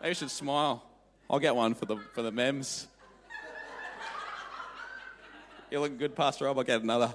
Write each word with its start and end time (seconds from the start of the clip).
Maybe 0.00 0.10
you 0.10 0.14
should 0.14 0.30
smile. 0.30 0.84
I'll 1.28 1.40
get 1.40 1.54
one 1.56 1.74
for 1.74 1.86
the 1.86 1.96
for 2.14 2.22
the 2.22 2.30
mems. 2.30 2.86
You're 5.70 5.80
looking 5.80 5.98
good, 5.98 6.14
Pastor 6.14 6.46
Rob. 6.46 6.56
I'll 6.56 6.64
get 6.64 6.80
another. 6.80 7.12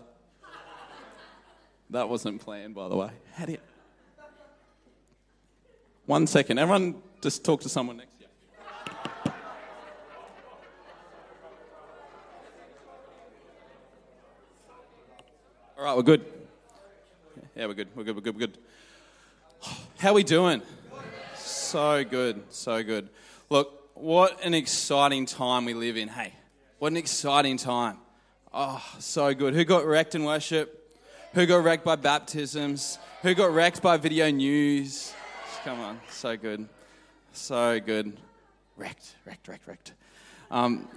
That 1.89 2.09
wasn't 2.09 2.41
planned, 2.41 2.75
by 2.75 2.89
the 2.89 2.95
way. 2.95 3.09
How 3.33 3.45
do 3.45 3.53
you? 3.53 3.57
One 6.05 6.27
second. 6.27 6.59
Everyone, 6.59 7.01
just 7.21 7.43
talk 7.45 7.61
to 7.61 7.69
someone 7.69 7.97
next 7.97 8.15
to 8.17 8.23
you. 8.23 9.31
All 15.77 15.85
right, 15.85 15.95
we're 15.95 16.03
good. 16.03 16.25
Yeah, 17.55 17.67
we're 17.67 17.73
good. 17.73 17.87
We're 17.95 18.03
good. 18.03 18.15
We're 18.15 18.21
good. 18.21 18.35
We're 18.35 18.47
good. 18.47 18.57
How 19.97 20.13
we 20.13 20.23
doing? 20.23 20.61
So 21.73 22.03
good. 22.03 22.43
So 22.49 22.83
good. 22.83 23.09
Look, 23.49 23.89
what 23.95 24.45
an 24.45 24.53
exciting 24.53 25.25
time 25.25 25.65
we 25.65 25.73
live 25.73 25.97
in. 25.97 26.07
Hey, 26.07 26.31
what 26.77 26.91
an 26.91 26.97
exciting 26.97 27.57
time. 27.57 27.97
Oh, 28.53 28.79
so 28.99 29.33
good. 29.33 29.55
Who 29.55 29.65
got 29.65 29.83
wrecked 29.83 30.13
in 30.13 30.23
worship? 30.23 30.95
Who 31.33 31.47
got 31.47 31.63
wrecked 31.63 31.83
by 31.83 31.95
baptisms? 31.95 32.99
Who 33.23 33.33
got 33.33 33.51
wrecked 33.51 33.81
by 33.81 33.97
video 33.97 34.29
news? 34.29 35.15
Come 35.63 35.79
on. 35.79 35.99
So 36.11 36.37
good. 36.37 36.69
So 37.31 37.79
good. 37.79 38.17
Wrecked, 38.77 39.15
wrecked, 39.25 39.47
wrecked, 39.47 39.67
wrecked. 39.67 39.93
Um, 40.51 40.87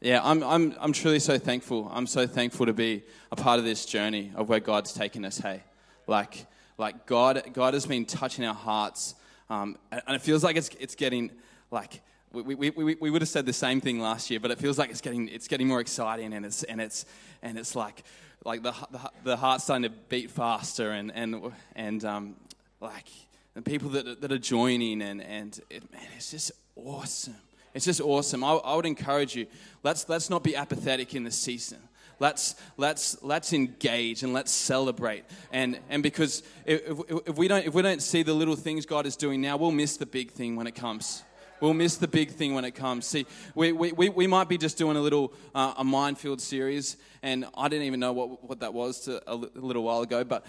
yeah, 0.00 0.22
I'm, 0.24 0.42
I'm, 0.42 0.74
I'm 0.80 0.92
truly 0.92 1.20
so 1.20 1.38
thankful. 1.38 1.88
I'm 1.94 2.08
so 2.08 2.26
thankful 2.26 2.66
to 2.66 2.72
be 2.72 3.04
a 3.30 3.36
part 3.36 3.60
of 3.60 3.64
this 3.64 3.86
journey 3.86 4.32
of 4.34 4.48
where 4.48 4.58
God's 4.58 4.92
taken 4.92 5.24
us, 5.24 5.38
hey. 5.38 5.62
Like, 6.08 6.46
like 6.80 7.06
God, 7.06 7.42
God 7.52 7.74
has 7.74 7.84
been 7.84 8.06
touching 8.06 8.44
our 8.44 8.54
hearts, 8.54 9.14
um, 9.50 9.76
and 9.92 10.16
it 10.16 10.22
feels 10.22 10.42
like 10.42 10.56
it's, 10.56 10.70
it's 10.80 10.94
getting, 10.94 11.30
like, 11.70 12.00
we, 12.32 12.54
we, 12.54 12.70
we, 12.70 12.94
we 12.94 13.10
would 13.10 13.20
have 13.20 13.28
said 13.28 13.44
the 13.44 13.52
same 13.52 13.80
thing 13.80 14.00
last 14.00 14.30
year, 14.30 14.40
but 14.40 14.50
it 14.50 14.58
feels 14.58 14.78
like 14.78 14.88
it's 14.88 15.02
getting, 15.02 15.28
it's 15.28 15.46
getting 15.46 15.68
more 15.68 15.80
exciting, 15.80 16.32
and 16.32 16.46
it's, 16.46 16.62
and 16.62 16.80
it's, 16.80 17.04
and 17.42 17.58
it's 17.58 17.76
like, 17.76 18.02
like 18.44 18.62
the, 18.62 18.72
the, 18.90 19.10
the 19.24 19.36
heart's 19.36 19.64
starting 19.64 19.82
to 19.82 19.96
beat 20.08 20.30
faster, 20.30 20.92
and, 20.92 21.12
and, 21.14 21.52
and 21.76 22.04
um, 22.04 22.36
like, 22.80 23.08
the 23.52 23.62
people 23.62 23.90
that, 23.90 24.22
that 24.22 24.32
are 24.32 24.38
joining, 24.38 25.02
and, 25.02 25.20
and 25.22 25.60
it, 25.68 25.92
man, 25.92 26.02
it's 26.16 26.30
just 26.30 26.50
awesome. 26.76 27.36
It's 27.74 27.84
just 27.84 28.00
awesome. 28.00 28.42
I, 28.42 28.52
I 28.52 28.74
would 28.74 28.86
encourage 28.86 29.36
you, 29.36 29.46
let's, 29.82 30.08
let's 30.08 30.30
not 30.30 30.42
be 30.42 30.56
apathetic 30.56 31.14
in 31.14 31.24
this 31.24 31.36
season. 31.36 31.78
Let's, 32.20 32.54
let's, 32.76 33.20
let's 33.22 33.52
engage 33.54 34.22
and 34.22 34.32
let's 34.32 34.52
celebrate. 34.52 35.24
And, 35.52 35.78
and 35.88 36.02
because 36.02 36.42
if, 36.66 36.82
if, 37.26 37.36
we 37.36 37.48
don't, 37.48 37.66
if 37.66 37.74
we 37.74 37.82
don't 37.82 38.02
see 38.02 38.22
the 38.22 38.34
little 38.34 38.56
things 38.56 38.86
God 38.86 39.06
is 39.06 39.16
doing 39.16 39.40
now, 39.40 39.56
we'll 39.56 39.72
miss 39.72 39.96
the 39.96 40.06
big 40.06 40.30
thing 40.30 40.54
when 40.54 40.66
it 40.66 40.74
comes. 40.74 41.24
We'll 41.60 41.74
miss 41.74 41.96
the 41.96 42.08
big 42.08 42.30
thing 42.30 42.54
when 42.54 42.64
it 42.64 42.72
comes. 42.72 43.06
See, 43.06 43.26
we, 43.54 43.72
we, 43.72 43.92
we, 43.92 44.08
we 44.10 44.26
might 44.26 44.48
be 44.48 44.58
just 44.58 44.78
doing 44.78 44.96
a 44.96 45.00
little 45.00 45.32
uh, 45.54 45.74
a 45.78 45.84
minefield 45.84 46.40
series, 46.40 46.96
and 47.22 47.46
I 47.54 47.68
didn't 47.68 47.86
even 47.86 48.00
know 48.00 48.12
what, 48.12 48.48
what 48.48 48.60
that 48.60 48.72
was 48.72 49.00
to 49.00 49.22
a, 49.30 49.34
a 49.34 49.60
little 49.60 49.82
while 49.82 50.00
ago. 50.00 50.24
But 50.24 50.46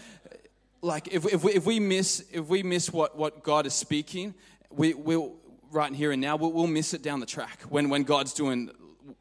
like, 0.82 1.09
if, 1.14 1.26
if, 1.26 1.44
we, 1.44 1.53
if 1.53 1.66
we 1.66 1.80
miss 1.80 2.24
if 2.32 2.48
we 2.48 2.64
miss 2.64 2.92
what, 2.92 3.18
what 3.18 3.44
God 3.44 3.66
is 3.66 3.74
speaking, 3.74 4.34
we 4.70 4.94
will 4.94 5.36
right 5.72 5.94
here 5.94 6.12
and 6.12 6.22
now 6.22 6.36
we'll, 6.36 6.52
we'll 6.52 6.68
miss 6.68 6.94
it 6.94 7.02
down 7.02 7.20
the 7.20 7.26
track 7.26 7.62
when, 7.70 7.90
when 7.90 8.03
God's 8.03 8.34
doing 8.34 8.70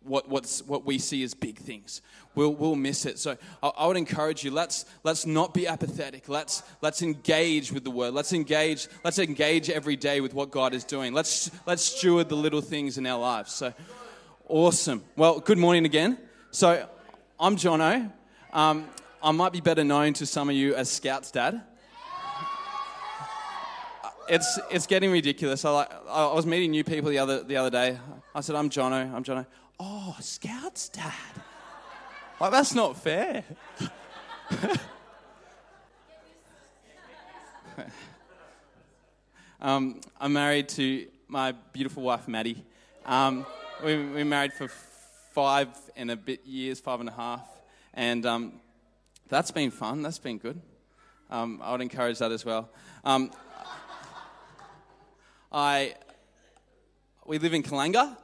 what, 0.02 0.28
what's, 0.28 0.62
what 0.62 0.84
we 0.84 0.98
see 0.98 1.22
as 1.22 1.34
big 1.34 1.58
things. 1.58 2.02
We'll, 2.34 2.54
we'll 2.54 2.76
miss 2.76 3.06
it. 3.06 3.18
So 3.18 3.36
I, 3.62 3.68
I, 3.68 3.86
would 3.86 3.96
encourage 3.96 4.44
you, 4.44 4.50
let's, 4.50 4.84
let's 5.04 5.26
not 5.26 5.54
be 5.54 5.66
apathetic. 5.66 6.28
Let's, 6.28 6.62
let's 6.82 7.02
engage 7.02 7.72
with 7.72 7.84
the 7.84 7.90
word. 7.90 8.14
Let's 8.14 8.32
engage, 8.32 8.88
let's 9.04 9.18
engage 9.18 9.70
every 9.70 9.96
day 9.96 10.20
with 10.20 10.34
what 10.34 10.50
God 10.50 10.74
is 10.74 10.84
doing. 10.84 11.12
Let's, 11.12 11.50
let's 11.66 11.82
steward 11.82 12.28
the 12.28 12.36
little 12.36 12.60
things 12.60 12.98
in 12.98 13.06
our 13.06 13.18
lives. 13.18 13.52
So 13.52 13.72
awesome. 14.48 15.02
Well, 15.16 15.40
good 15.40 15.58
morning 15.58 15.84
again. 15.84 16.18
So 16.50 16.88
I'm 17.38 17.56
Jono. 17.56 18.12
Um, 18.52 18.86
I 19.22 19.32
might 19.32 19.52
be 19.52 19.60
better 19.60 19.84
known 19.84 20.12
to 20.14 20.26
some 20.26 20.48
of 20.48 20.56
you 20.56 20.74
as 20.74 20.90
Scout's 20.90 21.30
dad 21.30 21.62
it's 24.30 24.58
it's 24.70 24.86
getting 24.86 25.10
ridiculous. 25.10 25.64
I 25.64 25.70
like 25.70 25.90
I 26.08 26.32
was 26.32 26.46
meeting 26.46 26.70
new 26.70 26.84
people 26.84 27.10
the 27.10 27.18
other 27.18 27.42
the 27.42 27.56
other 27.56 27.70
day. 27.70 27.98
I 28.34 28.40
said, 28.40 28.54
"I'm 28.54 28.70
Jono. 28.70 29.12
I'm 29.12 29.24
Jono." 29.24 29.44
Oh, 29.82 30.14
Scout's 30.20 30.90
dad. 30.90 31.14
Like 32.38 32.50
that's 32.50 32.74
not 32.74 32.98
fair. 32.98 33.42
um, 39.58 40.02
I'm 40.20 40.34
married 40.34 40.68
to 40.70 41.06
my 41.28 41.52
beautiful 41.72 42.02
wife 42.02 42.28
Maddie. 42.28 42.62
Um, 43.06 43.46
we 43.82 44.04
we 44.04 44.22
married 44.22 44.52
for 44.52 44.68
five 45.32 45.68
and 45.96 46.10
a 46.10 46.16
bit 46.16 46.44
years, 46.44 46.78
five 46.78 47.00
and 47.00 47.08
a 47.08 47.12
half, 47.12 47.48
and 47.94 48.26
um, 48.26 48.60
that's 49.30 49.50
been 49.50 49.70
fun. 49.70 50.02
That's 50.02 50.18
been 50.18 50.36
good. 50.36 50.60
Um, 51.30 51.58
I 51.62 51.72
would 51.72 51.80
encourage 51.80 52.18
that 52.18 52.32
as 52.32 52.44
well. 52.44 52.68
Um, 53.02 53.30
I 55.50 55.94
we 57.24 57.38
live 57.38 57.54
in 57.54 57.62
Kalanga. 57.62 58.14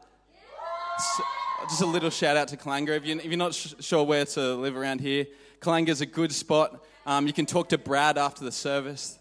So, 0.99 1.23
just 1.69 1.83
a 1.83 1.87
little 1.87 2.11
shout 2.11 2.37
out 2.37 2.49
to 2.49 2.57
Kalanga. 2.57 2.91
If, 2.91 3.05
you, 3.05 3.17
if 3.17 3.25
you're 3.25 3.37
not 3.37 3.53
sh- 3.53 3.75
sure 3.81 4.05
where 4.05 4.25
to 4.25 4.55
live 4.55 4.77
around 4.77 5.01
here, 5.01 5.27
Kalanga 5.61 5.89
is 5.89 6.01
a 6.01 6.07
good 6.07 6.31
spot. 6.33 6.85
Um, 7.05 7.27
you 7.27 7.33
can 7.33 7.45
talk 7.45 7.71
to 7.71 7.79
Brad 7.79 8.19
after 8.19 8.45
the 8.45 8.53
service. 8.53 9.19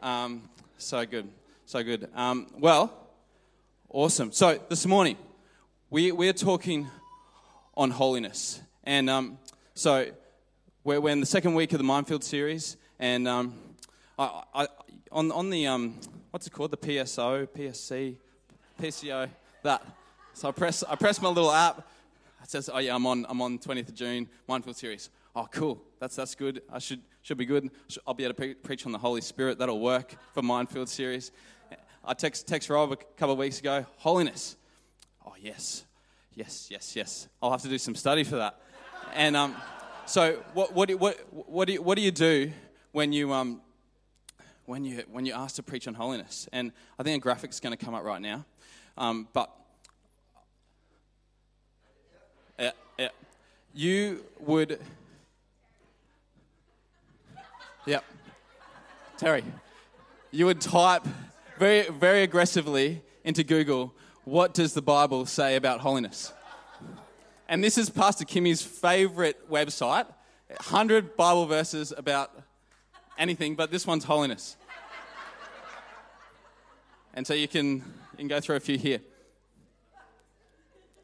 Um, 0.00 0.48
so 0.76 1.06
good, 1.06 1.28
so 1.66 1.82
good. 1.84 2.08
Um, 2.16 2.48
well, 2.58 2.92
awesome. 3.90 4.32
So 4.32 4.58
this 4.68 4.86
morning, 4.86 5.16
we 5.88 6.10
we're 6.10 6.32
talking 6.32 6.88
on 7.76 7.92
holiness, 7.92 8.60
and 8.82 9.08
um, 9.08 9.38
so 9.74 10.06
we're, 10.82 11.00
we're 11.00 11.12
in 11.12 11.20
the 11.20 11.26
second 11.26 11.54
week 11.54 11.72
of 11.72 11.78
the 11.78 11.84
Minefield 11.84 12.24
series, 12.24 12.76
and 12.98 13.28
um, 13.28 13.54
I, 14.18 14.42
I, 14.52 14.68
on 15.12 15.30
on 15.30 15.50
the 15.50 15.68
um, 15.68 15.94
what's 16.32 16.46
it 16.46 16.52
called? 16.52 16.72
The 16.72 16.76
PSO, 16.76 17.46
PSC, 17.46 18.16
PCO, 18.80 19.28
that. 19.62 19.82
So 20.38 20.48
I 20.48 20.52
press, 20.52 20.84
I 20.84 20.94
press 20.94 21.20
my 21.20 21.30
little 21.30 21.50
app. 21.50 21.78
It 22.44 22.48
says, 22.48 22.70
oh 22.72 22.78
yeah, 22.78 22.94
I'm 22.94 23.04
on, 23.08 23.26
I'm 23.28 23.42
on 23.42 23.58
20th 23.58 23.88
of 23.88 23.94
June, 23.96 24.28
Minefield 24.46 24.76
Series. 24.76 25.10
Oh, 25.34 25.48
cool. 25.50 25.82
That's, 25.98 26.14
that's 26.14 26.36
good. 26.36 26.62
I 26.72 26.78
should, 26.78 27.00
should 27.22 27.38
be 27.38 27.44
good. 27.44 27.68
I'll 28.06 28.14
be 28.14 28.22
able 28.22 28.34
to 28.34 28.36
pre- 28.36 28.54
preach 28.54 28.86
on 28.86 28.92
the 28.92 28.98
Holy 28.98 29.20
Spirit. 29.20 29.58
That'll 29.58 29.80
work 29.80 30.14
for 30.34 30.42
Minefield 30.42 30.88
Series. 30.88 31.32
I 32.04 32.14
text, 32.14 32.46
text 32.46 32.70
Rob 32.70 32.92
a 32.92 32.96
couple 32.96 33.32
of 33.32 33.38
weeks 33.40 33.58
ago, 33.58 33.84
holiness. 33.96 34.54
Oh, 35.26 35.34
yes. 35.42 35.82
Yes, 36.36 36.68
yes, 36.70 36.94
yes. 36.94 37.28
I'll 37.42 37.50
have 37.50 37.62
to 37.62 37.68
do 37.68 37.76
some 37.76 37.96
study 37.96 38.22
for 38.22 38.36
that. 38.36 38.60
And 39.16 39.36
um, 39.36 39.56
so 40.06 40.40
what, 40.54 40.72
what, 40.72 40.88
what, 41.00 41.18
what, 41.32 41.66
do 41.66 41.72
you, 41.72 41.82
what 41.82 41.96
do 41.96 42.02
you 42.02 42.12
do 42.12 42.52
when 42.92 43.12
you, 43.12 43.32
um, 43.32 43.60
when 44.66 44.84
you 44.84 45.02
when 45.10 45.26
you 45.26 45.32
ask 45.32 45.56
to 45.56 45.64
preach 45.64 45.88
on 45.88 45.94
holiness. 45.94 46.48
And 46.52 46.70
I 46.96 47.02
think 47.02 47.16
a 47.16 47.20
graphic's 47.20 47.58
going 47.58 47.76
to 47.76 47.84
come 47.84 47.94
up 47.94 48.04
right 48.04 48.22
now. 48.22 48.44
Um, 48.96 49.26
but 49.32 49.50
yeah, 52.58 52.70
yeah, 52.98 53.08
you 53.74 54.24
would. 54.40 54.80
Yep, 57.86 58.04
Terry, 59.16 59.44
you 60.30 60.46
would 60.46 60.60
type 60.60 61.06
very 61.58 61.88
very 61.88 62.22
aggressively 62.22 63.02
into 63.24 63.44
Google. 63.44 63.94
What 64.24 64.52
does 64.52 64.74
the 64.74 64.82
Bible 64.82 65.24
say 65.26 65.56
about 65.56 65.80
holiness? 65.80 66.32
And 67.48 67.64
this 67.64 67.78
is 67.78 67.88
Pastor 67.88 68.26
Kimmy's 68.26 68.60
favorite 68.60 69.50
website. 69.50 70.06
100 70.48 71.16
Bible 71.16 71.46
verses 71.46 71.92
about 71.96 72.30
anything, 73.18 73.54
but 73.54 73.70
this 73.70 73.86
one's 73.86 74.04
holiness. 74.04 74.56
And 77.14 77.26
so 77.26 77.34
you 77.34 77.48
can, 77.48 77.76
you 77.76 78.18
can 78.18 78.28
go 78.28 78.40
through 78.40 78.56
a 78.56 78.60
few 78.60 78.78
here. 78.78 79.00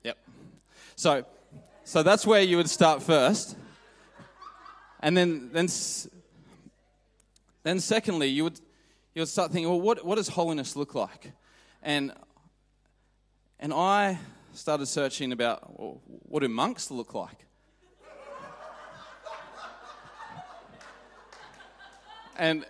Yep. 0.04 0.18
So, 0.96 1.24
so 1.84 2.02
that's 2.02 2.26
where 2.26 2.40
you 2.40 2.56
would 2.56 2.70
start 2.70 3.02
first. 3.02 3.56
And 5.00 5.14
then, 5.14 5.50
then, 5.52 5.68
then 7.62 7.78
secondly, 7.78 8.28
you 8.28 8.44
would, 8.44 8.58
you'll 9.14 9.26
start 9.26 9.52
thinking, 9.52 9.68
well, 9.68 9.80
what, 9.80 10.02
what 10.04 10.14
does 10.14 10.28
holiness 10.28 10.76
look 10.76 10.94
like? 10.94 11.32
And, 11.82 12.12
and 13.60 13.74
I 13.74 14.18
started 14.54 14.86
searching 14.86 15.32
about 15.32 15.78
well, 15.78 16.00
what 16.06 16.40
do 16.40 16.48
monks 16.48 16.90
look 16.90 17.12
like? 17.12 17.44
and 22.38 22.64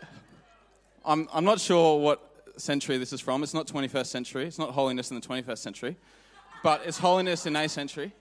I'm, 1.04 1.28
I'm 1.32 1.44
not 1.44 1.60
sure 1.60 2.00
what 2.00 2.20
century 2.56 2.98
this 2.98 3.12
is 3.12 3.20
from. 3.20 3.44
It's 3.44 3.54
not 3.54 3.68
21st 3.68 4.06
century. 4.06 4.46
It's 4.46 4.58
not 4.58 4.70
holiness 4.70 5.12
in 5.12 5.20
the 5.20 5.26
21st 5.26 5.58
century, 5.58 5.96
but 6.64 6.82
it's 6.84 6.98
holiness 6.98 7.46
in 7.46 7.54
a 7.54 7.68
century. 7.68 8.12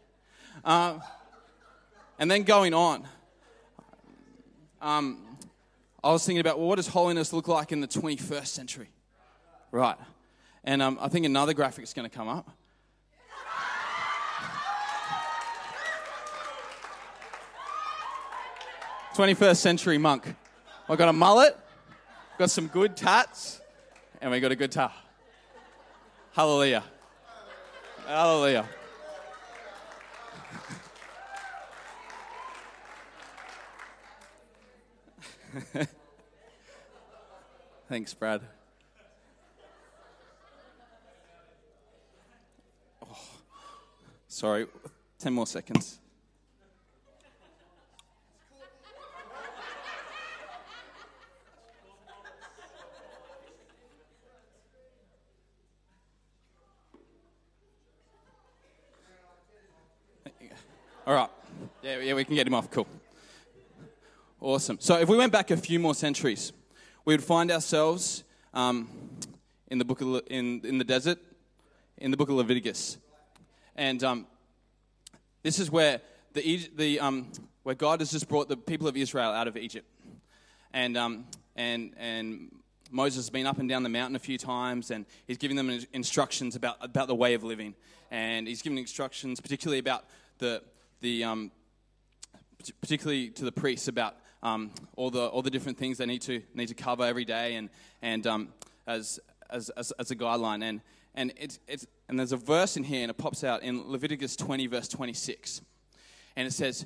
Uh, 0.63 0.99
and 2.19 2.29
then 2.29 2.43
going 2.43 2.73
on, 2.73 3.07
um, 4.81 5.19
I 6.03 6.11
was 6.11 6.25
thinking 6.25 6.41
about 6.41 6.59
well, 6.59 6.67
what 6.67 6.75
does 6.75 6.87
holiness 6.87 7.31
look 7.31 7.47
like 7.47 7.71
in 7.71 7.79
the 7.79 7.87
21st 7.87 8.47
century? 8.47 8.89
Right. 9.71 9.97
And 10.63 10.81
um, 10.81 10.97
I 11.01 11.07
think 11.07 11.25
another 11.25 11.53
graphic 11.53 11.83
is 11.83 11.93
going 11.93 12.09
to 12.09 12.15
come 12.15 12.27
up. 12.27 12.49
Twenty-first 19.15 19.61
century 19.61 19.99
monk. 19.99 20.35
I 20.89 20.95
got 20.95 21.07
a 21.07 21.13
mullet, 21.13 21.55
got 22.39 22.49
some 22.49 22.65
good 22.65 22.97
tats, 22.97 23.61
and 24.19 24.31
we 24.31 24.39
got 24.39 24.51
a 24.51 24.55
good 24.55 24.71
tar. 24.71 24.91
Hallelujah. 26.31 26.83
Hallelujah. 28.07 28.67
Thanks, 37.89 38.13
Brad. 38.13 38.41
Oh, 43.01 43.17
sorry, 44.27 44.67
10 45.19 45.33
more 45.33 45.45
seconds. 45.45 45.99
All 61.05 61.13
right. 61.13 61.29
Yeah, 61.81 61.99
yeah, 61.99 62.13
we 62.13 62.23
can 62.23 62.33
get 62.35 62.47
him 62.47 62.53
off. 62.53 62.71
Cool. 62.71 62.87
Awesome. 64.43 64.77
So 64.81 64.99
if 64.99 65.07
we 65.07 65.15
went 65.15 65.31
back 65.31 65.51
a 65.51 65.55
few 65.55 65.79
more 65.79 65.95
centuries, 65.95 66.51
we 67.05 67.13
would 67.13 67.23
find 67.23 67.49
ourselves 67.49 68.25
um, 68.53 68.89
in 69.69 69.77
the 69.77 69.85
book 69.85 70.01
of, 70.01 70.21
in, 70.27 70.59
in 70.65 70.77
the 70.79 70.83
desert, 70.83 71.17
in 71.97 72.11
the 72.11 72.17
book 72.17 72.27
of 72.27 72.35
Leviticus, 72.35 72.97
and 73.77 74.03
um, 74.03 74.27
this 75.43 75.59
is 75.59 75.71
where 75.71 76.01
the, 76.33 76.69
the 76.75 76.99
um, 76.99 77.31
where 77.63 77.73
God 77.73 78.01
has 78.01 78.11
just 78.11 78.27
brought 78.27 78.49
the 78.49 78.57
people 78.57 78.85
of 78.85 78.97
Israel 78.97 79.31
out 79.31 79.47
of 79.47 79.55
Egypt, 79.55 79.87
and 80.73 80.97
um, 80.97 81.25
and 81.55 81.93
and 81.95 82.53
Moses 82.91 83.19
has 83.19 83.29
been 83.29 83.47
up 83.47 83.59
and 83.59 83.69
down 83.69 83.83
the 83.83 83.87
mountain 83.87 84.17
a 84.17 84.19
few 84.19 84.37
times, 84.37 84.91
and 84.91 85.05
he's 85.25 85.37
giving 85.37 85.55
them 85.55 85.69
instructions 85.93 86.57
about 86.57 86.75
about 86.81 87.07
the 87.07 87.15
way 87.15 87.33
of 87.33 87.45
living, 87.45 87.75
and 88.11 88.45
he's 88.45 88.61
giving 88.61 88.77
instructions 88.77 89.39
particularly 89.39 89.79
about 89.79 90.03
the 90.39 90.61
the 90.99 91.23
um, 91.23 91.49
particularly 92.81 93.29
to 93.29 93.45
the 93.45 93.51
priests 93.53 93.87
about 93.87 94.17
um, 94.43 94.71
all 94.97 95.09
the 95.09 95.25
all 95.27 95.41
the 95.41 95.49
different 95.49 95.77
things 95.77 95.97
they 95.97 96.05
need 96.05 96.21
to 96.23 96.43
need 96.53 96.67
to 96.67 96.75
cover 96.75 97.03
every 97.03 97.25
day, 97.25 97.55
and 97.55 97.69
and 98.01 98.27
um, 98.27 98.49
as, 98.85 99.19
as, 99.49 99.69
as 99.71 99.91
as 99.93 100.11
a 100.11 100.15
guideline, 100.15 100.61
and 100.61 100.81
and 101.15 101.33
it's 101.37 101.59
it's 101.67 101.87
and 102.09 102.19
there's 102.19 102.33
a 102.33 102.37
verse 102.37 102.77
in 102.77 102.83
here, 102.83 103.01
and 103.01 103.09
it 103.09 103.17
pops 103.17 103.43
out 103.43 103.63
in 103.63 103.89
Leviticus 103.89 104.35
20 104.35 104.67
verse 104.67 104.87
26, 104.89 105.61
and 106.35 106.45
it 106.45 106.51
says, 106.51 106.85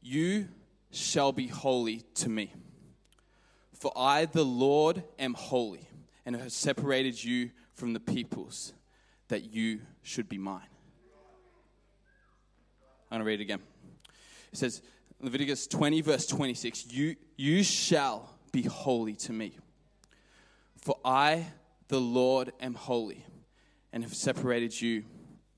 "You 0.00 0.48
shall 0.92 1.32
be 1.32 1.48
holy 1.48 2.02
to 2.14 2.28
me, 2.28 2.54
for 3.74 3.92
I 3.96 4.26
the 4.26 4.44
Lord 4.44 5.02
am 5.18 5.34
holy, 5.34 5.88
and 6.24 6.36
have 6.36 6.52
separated 6.52 7.22
you 7.22 7.50
from 7.74 7.92
the 7.92 8.00
peoples, 8.00 8.72
that 9.28 9.52
you 9.52 9.80
should 10.02 10.28
be 10.28 10.38
mine." 10.38 10.62
I'm 13.10 13.16
going 13.16 13.20
to 13.20 13.26
read 13.26 13.40
it 13.40 13.44
again. 13.44 13.60
It 14.52 14.58
says, 14.58 14.82
Leviticus 15.20 15.66
20, 15.66 16.00
verse 16.00 16.26
26 16.26 16.92
you, 16.92 17.16
you 17.36 17.62
shall 17.62 18.28
be 18.52 18.62
holy 18.62 19.14
to 19.14 19.32
me. 19.32 19.52
For 20.80 20.96
I, 21.04 21.46
the 21.88 22.00
Lord, 22.00 22.52
am 22.60 22.74
holy 22.74 23.24
and 23.92 24.02
have 24.02 24.14
separated 24.14 24.80
you 24.80 25.04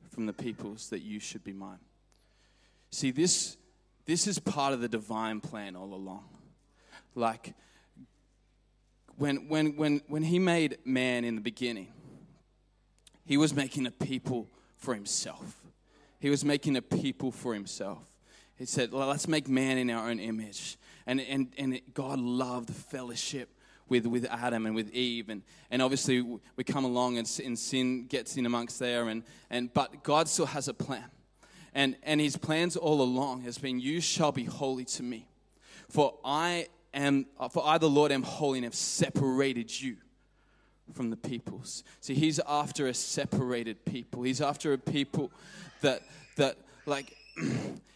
from 0.08 0.26
the 0.26 0.32
peoples 0.32 0.88
that 0.90 1.00
you 1.00 1.20
should 1.20 1.44
be 1.44 1.52
mine. 1.52 1.78
See, 2.90 3.10
this, 3.10 3.56
this 4.06 4.26
is 4.26 4.38
part 4.38 4.72
of 4.72 4.80
the 4.80 4.88
divine 4.88 5.40
plan 5.40 5.76
all 5.76 5.94
along. 5.94 6.24
Like, 7.14 7.54
when, 9.16 9.48
when, 9.48 9.76
when, 9.76 10.00
when 10.08 10.22
he 10.22 10.38
made 10.38 10.78
man 10.84 11.24
in 11.24 11.34
the 11.34 11.40
beginning, 11.40 11.92
he 13.24 13.36
was 13.36 13.54
making 13.54 13.86
a 13.86 13.90
people 13.90 14.48
for 14.76 14.94
himself. 14.94 15.56
He 16.18 16.30
was 16.30 16.44
making 16.44 16.76
a 16.76 16.82
people 16.82 17.30
for 17.30 17.54
himself. 17.54 18.09
He 18.60 18.66
said, 18.66 18.92
well, 18.92 19.08
let's 19.08 19.26
make 19.26 19.48
man 19.48 19.78
in 19.78 19.88
our 19.88 20.10
own 20.10 20.20
image. 20.20 20.76
And, 21.06 21.18
and, 21.18 21.48
and 21.56 21.80
God 21.94 22.20
loved 22.20 22.68
fellowship 22.68 23.48
with, 23.88 24.04
with 24.04 24.26
Adam 24.26 24.66
and 24.66 24.74
with 24.74 24.90
Eve. 24.90 25.30
And, 25.30 25.40
and 25.70 25.80
obviously, 25.80 26.20
we 26.56 26.62
come 26.64 26.84
along 26.84 27.16
and, 27.16 27.40
and 27.42 27.58
sin 27.58 28.04
gets 28.04 28.36
in 28.36 28.44
amongst 28.44 28.78
there. 28.78 29.08
And, 29.08 29.22
and, 29.48 29.72
but 29.72 30.02
God 30.02 30.28
still 30.28 30.44
has 30.44 30.68
a 30.68 30.74
plan. 30.74 31.06
And, 31.72 31.96
and 32.02 32.20
his 32.20 32.36
plans 32.36 32.76
all 32.76 33.00
along 33.00 33.40
has 33.44 33.56
been, 33.56 33.80
You 33.80 33.98
shall 34.02 34.30
be 34.30 34.44
holy 34.44 34.84
to 34.84 35.02
me. 35.02 35.26
For 35.88 36.18
I 36.22 36.66
am, 36.92 37.28
for 37.52 37.66
I, 37.66 37.78
the 37.78 37.88
Lord, 37.88 38.12
am 38.12 38.22
holy 38.22 38.58
and 38.58 38.64
have 38.66 38.74
separated 38.74 39.80
you 39.80 39.96
from 40.92 41.08
the 41.08 41.16
peoples. 41.16 41.82
See, 42.02 42.14
he's 42.14 42.40
after 42.46 42.88
a 42.88 42.92
separated 42.92 43.86
people. 43.86 44.22
He's 44.22 44.42
after 44.42 44.74
a 44.74 44.78
people 44.78 45.32
that, 45.80 46.02
that 46.36 46.58
like, 46.84 47.16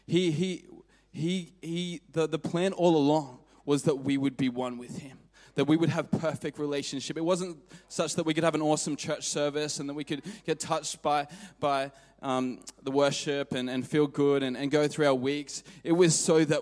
he, 0.06 0.31
he, 0.31 0.67
he, 1.12 1.53
he, 1.61 2.01
the, 2.12 2.27
the 2.27 2.39
plan 2.39 2.73
all 2.73 2.97
along 2.97 3.41
was 3.65 3.85
that 3.85 3.97
we 3.97 4.17
would 4.19 4.37
be 4.37 4.49
one 4.49 4.79
with 4.79 4.99
him 4.99 5.19
that 5.55 5.67
we 5.67 5.77
would 5.77 5.89
have 5.89 6.11
perfect 6.11 6.59
relationship. 6.59 7.17
It 7.17 7.25
wasn't 7.25 7.56
such 7.89 8.17
that 8.17 8.27
we 8.27 8.35
could 8.35 8.45
have 8.45 8.55
an 8.55 8.62
awesome 8.62 8.97
church 8.97 9.28
service 9.28 9.78
and 9.78 9.88
that 9.88 9.95
we 9.95 10.05
could 10.05 10.23
get 10.45 10.59
touched 10.61 11.00
by, 11.02 11.28
by 11.61 11.93
um, 12.23 12.61
the 12.83 12.90
worship 12.90 13.52
and, 13.52 13.71
and 13.71 13.87
feel 13.87 14.07
good 14.07 14.43
and, 14.43 14.57
and 14.57 14.71
go 14.71 14.88
through 14.88 15.07
our 15.07 15.14
weeks. 15.14 15.62
It 15.85 15.93
was 15.93 16.19
so 16.19 16.45
that, 16.45 16.61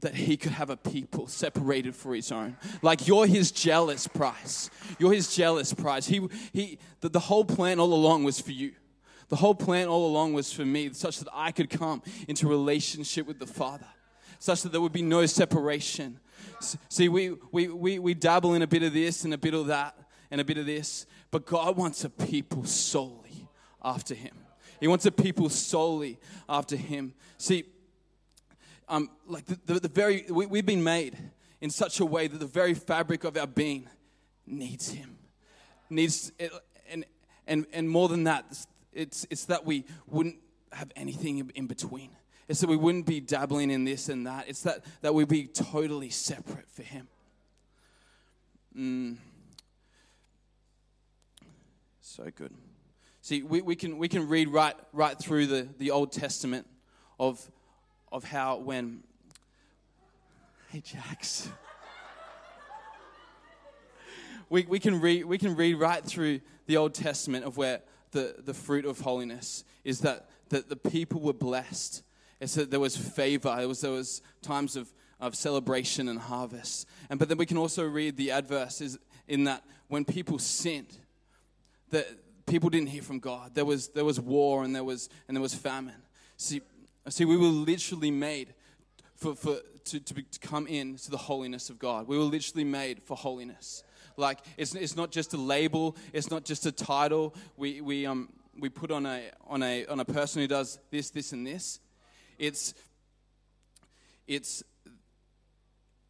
that 0.00 0.14
he 0.14 0.36
could 0.36 0.52
have 0.52 0.70
a 0.70 0.76
people 0.76 1.26
separated 1.26 1.96
for 1.96 2.14
his 2.14 2.30
own. 2.30 2.56
Like 2.82 3.08
you're 3.08 3.26
his 3.26 3.50
jealous 3.50 4.06
prize 4.06 4.70
you're 4.98 5.12
his 5.12 5.34
jealous 5.34 5.72
prize 5.72 6.06
he, 6.06 6.26
he, 6.52 6.78
the, 7.00 7.08
the 7.08 7.20
whole 7.20 7.44
plan 7.44 7.80
all 7.80 7.92
along 7.92 8.24
was 8.24 8.40
for 8.40 8.52
you 8.52 8.72
the 9.30 9.36
whole 9.36 9.54
plan 9.54 9.86
all 9.86 10.06
along 10.06 10.34
was 10.34 10.52
for 10.52 10.64
me, 10.64 10.92
such 10.92 11.20
that 11.20 11.28
I 11.32 11.52
could 11.52 11.70
come 11.70 12.02
into 12.28 12.48
relationship 12.48 13.26
with 13.26 13.38
the 13.38 13.46
Father, 13.46 13.86
such 14.40 14.62
that 14.62 14.72
there 14.72 14.80
would 14.80 14.92
be 14.92 15.02
no 15.02 15.24
separation. 15.24 16.18
See, 16.88 17.08
we, 17.08 17.36
we, 17.52 17.68
we, 17.68 17.98
we 18.00 18.12
dabble 18.12 18.54
in 18.54 18.62
a 18.62 18.66
bit 18.66 18.82
of 18.82 18.92
this 18.92 19.24
and 19.24 19.32
a 19.32 19.38
bit 19.38 19.54
of 19.54 19.68
that 19.68 19.96
and 20.32 20.40
a 20.40 20.44
bit 20.44 20.58
of 20.58 20.66
this, 20.66 21.06
but 21.30 21.46
God 21.46 21.76
wants 21.76 22.04
a 22.04 22.10
people 22.10 22.64
solely 22.64 23.48
after 23.82 24.14
Him. 24.14 24.34
He 24.80 24.88
wants 24.88 25.06
a 25.06 25.12
people 25.12 25.48
solely 25.48 26.18
after 26.48 26.74
Him. 26.74 27.14
See, 27.38 27.64
um, 28.88 29.10
like 29.28 29.46
the, 29.46 29.60
the, 29.64 29.80
the 29.80 29.88
very, 29.88 30.24
we, 30.28 30.46
we've 30.46 30.66
been 30.66 30.82
made 30.82 31.16
in 31.60 31.70
such 31.70 32.00
a 32.00 32.04
way 32.04 32.26
that 32.26 32.38
the 32.38 32.46
very 32.46 32.74
fabric 32.74 33.22
of 33.22 33.36
our 33.36 33.46
being 33.46 33.88
needs 34.44 34.90
Him. 34.90 35.18
Needs, 35.88 36.32
and, 36.90 37.04
and, 37.46 37.66
and 37.72 37.88
more 37.88 38.08
than 38.08 38.24
that, 38.24 38.66
it's, 38.92 39.26
it's 39.30 39.44
that 39.46 39.64
we 39.64 39.84
wouldn't 40.06 40.36
have 40.72 40.90
anything 40.96 41.50
in 41.54 41.66
between. 41.66 42.10
It's 42.48 42.60
that 42.60 42.68
we 42.68 42.76
wouldn't 42.76 43.06
be 43.06 43.20
dabbling 43.20 43.70
in 43.70 43.84
this 43.84 44.08
and 44.08 44.26
that. 44.26 44.48
It's 44.48 44.62
that, 44.62 44.84
that 45.02 45.14
we'd 45.14 45.28
be 45.28 45.46
totally 45.46 46.10
separate 46.10 46.68
for 46.68 46.82
Him. 46.82 47.06
Mm. 48.76 49.16
So 52.00 52.24
good. 52.34 52.52
See, 53.22 53.42
we, 53.42 53.62
we, 53.62 53.76
can, 53.76 53.98
we 53.98 54.08
can 54.08 54.28
read 54.28 54.48
right, 54.48 54.74
right 54.92 55.16
through 55.16 55.46
the, 55.46 55.68
the 55.78 55.92
Old 55.92 56.10
Testament 56.10 56.66
of, 57.20 57.50
of 58.10 58.24
how 58.24 58.56
when. 58.56 59.04
Hey, 60.70 60.80
Jax. 60.80 61.48
we, 64.48 64.64
we, 64.64 64.80
can 64.80 65.00
read, 65.00 65.24
we 65.24 65.38
can 65.38 65.54
read 65.54 65.74
right 65.74 66.04
through 66.04 66.40
the 66.66 66.76
Old 66.76 66.94
Testament 66.94 67.44
of 67.44 67.56
where 67.56 67.80
the, 68.12 68.36
the 68.38 68.54
fruit 68.54 68.84
of 68.84 69.00
holiness 69.00 69.64
is 69.84 70.00
that, 70.00 70.28
that 70.48 70.68
the 70.68 70.76
people 70.76 71.20
were 71.20 71.32
blessed. 71.32 72.02
It's 72.40 72.54
that 72.54 72.70
there 72.70 72.80
was 72.80 72.96
favor. 72.96 73.54
There 73.56 73.68
was, 73.68 73.80
there 73.80 73.90
was 73.90 74.22
times 74.42 74.76
of, 74.76 74.92
of 75.20 75.34
celebration 75.34 76.08
and 76.08 76.18
harvest. 76.18 76.86
And, 77.08 77.18
but 77.18 77.28
then 77.28 77.38
we 77.38 77.46
can 77.46 77.56
also 77.56 77.84
read 77.84 78.16
the 78.16 78.30
adverse 78.30 78.80
is, 78.80 78.98
in 79.28 79.44
that 79.44 79.62
when 79.88 80.04
people 80.04 80.38
sinned, 80.38 80.96
that 81.90 82.06
people 82.46 82.70
didn't 82.70 82.88
hear 82.88 83.02
from 83.02 83.18
God. 83.18 83.54
There 83.54 83.64
was, 83.64 83.88
there 83.88 84.04
was 84.04 84.20
war 84.20 84.64
and 84.64 84.74
there 84.74 84.84
was, 84.84 85.08
and 85.28 85.36
there 85.36 85.42
was 85.42 85.54
famine. 85.54 86.02
See, 86.36 86.62
see, 87.08 87.24
we 87.24 87.36
were 87.36 87.46
literally 87.46 88.10
made 88.10 88.54
for, 89.16 89.34
for, 89.34 89.58
to, 89.84 90.00
to, 90.00 90.14
be, 90.14 90.22
to 90.22 90.38
come 90.38 90.66
in 90.66 90.96
to 90.96 91.10
the 91.10 91.16
holiness 91.16 91.68
of 91.70 91.78
God. 91.78 92.08
We 92.08 92.16
were 92.16 92.24
literally 92.24 92.64
made 92.64 93.02
for 93.02 93.16
holiness. 93.16 93.82
Like, 94.20 94.38
it's, 94.56 94.74
it's 94.74 94.96
not 94.96 95.10
just 95.10 95.34
a 95.34 95.36
label, 95.36 95.96
it's 96.12 96.30
not 96.30 96.44
just 96.44 96.66
a 96.66 96.72
title 96.72 97.34
we, 97.56 97.80
we, 97.80 98.06
um, 98.06 98.28
we 98.58 98.68
put 98.68 98.90
on 98.90 99.06
a, 99.06 99.30
on, 99.46 99.62
a, 99.62 99.86
on 99.86 100.00
a 100.00 100.04
person 100.04 100.42
who 100.42 100.48
does 100.48 100.78
this, 100.90 101.10
this, 101.10 101.32
and 101.32 101.46
this. 101.46 101.80
It's, 102.38 102.74
it's, 104.26 104.62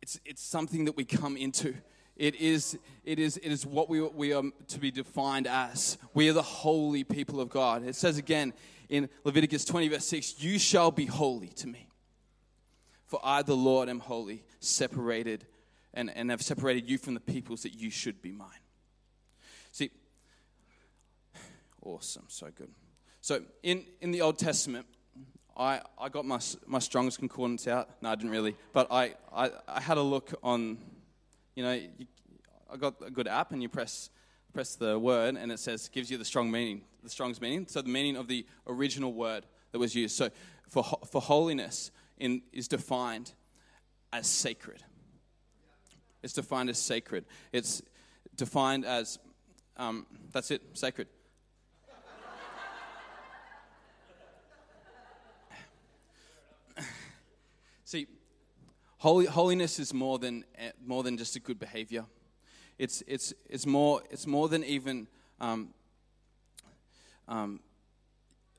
it's, 0.03 0.21
it's 0.25 0.43
something 0.43 0.85
that 0.85 0.97
we 0.97 1.05
come 1.05 1.37
into. 1.37 1.75
It 2.17 2.35
is, 2.35 2.79
it 3.05 3.19
is, 3.19 3.39
it 3.39 3.51
is 3.51 3.65
what 3.65 3.89
we, 3.89 4.03
we 4.03 4.35
are 4.35 4.43
to 4.69 4.79
be 4.79 4.91
defined 4.91 5.47
as. 5.47 5.97
We 6.13 6.29
are 6.29 6.35
the 6.35 6.43
holy 6.43 7.03
people 7.05 7.41
of 7.41 7.49
God. 7.49 7.83
It 7.83 7.95
says 7.95 8.19
again 8.19 8.53
in 8.91 9.09
Leviticus 9.25 9.65
20, 9.65 9.89
verse 9.89 10.05
6 10.05 10.43
You 10.43 10.59
shall 10.59 10.91
be 10.91 11.07
holy 11.07 11.49
to 11.49 11.67
me. 11.67 11.89
For 13.07 13.21
I, 13.25 13.43
the 13.43 13.57
Lord, 13.57 13.89
am 13.89 14.01
holy, 14.01 14.45
separated, 14.61 15.47
and, 15.95 16.11
and 16.15 16.31
have 16.31 16.43
separated 16.43 16.89
you 16.89 16.99
from 16.99 17.15
the 17.15 17.21
peoples 17.21 17.63
that 17.63 17.75
you 17.75 17.91
should 17.91 18.23
be 18.23 18.33
mine. 18.33 18.49
See, 19.73 19.91
awesome, 21.83 22.25
so 22.29 22.49
good. 22.55 22.71
So, 23.21 23.43
in, 23.63 23.85
in 24.01 24.13
the 24.13 24.23
Old 24.23 24.39
Testament, 24.39 24.87
I, 25.57 25.81
I 25.99 26.09
got 26.09 26.25
my, 26.25 26.41
my 26.67 26.79
Strong's 26.79 27.17
Concordance 27.17 27.69
out. 27.69 27.91
No, 28.01 28.11
I 28.11 28.15
didn't 28.15 28.31
really. 28.31 28.57
But 28.73 28.91
I, 28.91 29.15
I, 29.33 29.51
I 29.69 29.81
had 29.81 29.99
a 29.99 30.03
look 30.03 30.33
on, 30.43 30.79
you 31.55 31.63
know, 31.63 31.73
you, 31.73 32.07
I 32.73 32.77
got 32.77 32.95
a 33.05 33.11
good 33.11 33.29
app 33.29 33.53
and 33.53 33.61
you 33.61 33.69
press, 33.69 34.11
press 34.55 34.77
the 34.77 34.99
word 34.99 35.37
and 35.37 35.53
it 35.53 35.59
says, 35.59 35.89
gives 35.89 36.11
you 36.11 36.17
the 36.17 36.25
strong 36.25 36.51
meaning, 36.51 36.83
the 37.03 37.11
Strong's 37.11 37.41
meaning. 37.41 37.67
So 37.67 37.83
the 37.83 37.91
meaning 37.91 38.17
of 38.17 38.27
the 38.27 38.47
original 38.67 39.13
word 39.13 39.45
that 39.73 39.79
was 39.79 39.95
used. 39.95 40.17
So 40.17 40.31
for, 40.69 40.85
for 41.11 41.21
holiness, 41.21 41.91
in, 42.17 42.43
is 42.53 42.69
defined 42.69 43.33
as 44.13 44.27
sacred. 44.27 44.83
It's 46.23 46.33
defined 46.33 46.71
as 46.71 46.79
sacred. 46.79 47.25
It's 47.53 47.83
defined 48.37 48.85
as, 48.85 49.19
um, 49.77 50.07
that's 50.33 50.51
it, 50.51 50.63
sacred. 50.75 51.09
See, 57.85 58.07
holy, 58.99 59.27
holiness 59.27 59.79
is 59.79 59.95
more 59.95 60.19
than, 60.19 60.45
eh, 60.59 60.73
more 60.85 61.03
than 61.03 61.17
just 61.17 61.37
a 61.37 61.41
good 61.41 61.59
behavior. 61.59 62.05
It's, 62.79 63.03
it's, 63.07 63.35
it's, 63.49 63.67
more, 63.67 64.03
it's 64.11 64.27
more 64.27 64.49
than 64.49 64.65
even 64.65 65.07
um, 65.41 65.75
um, 67.29 67.61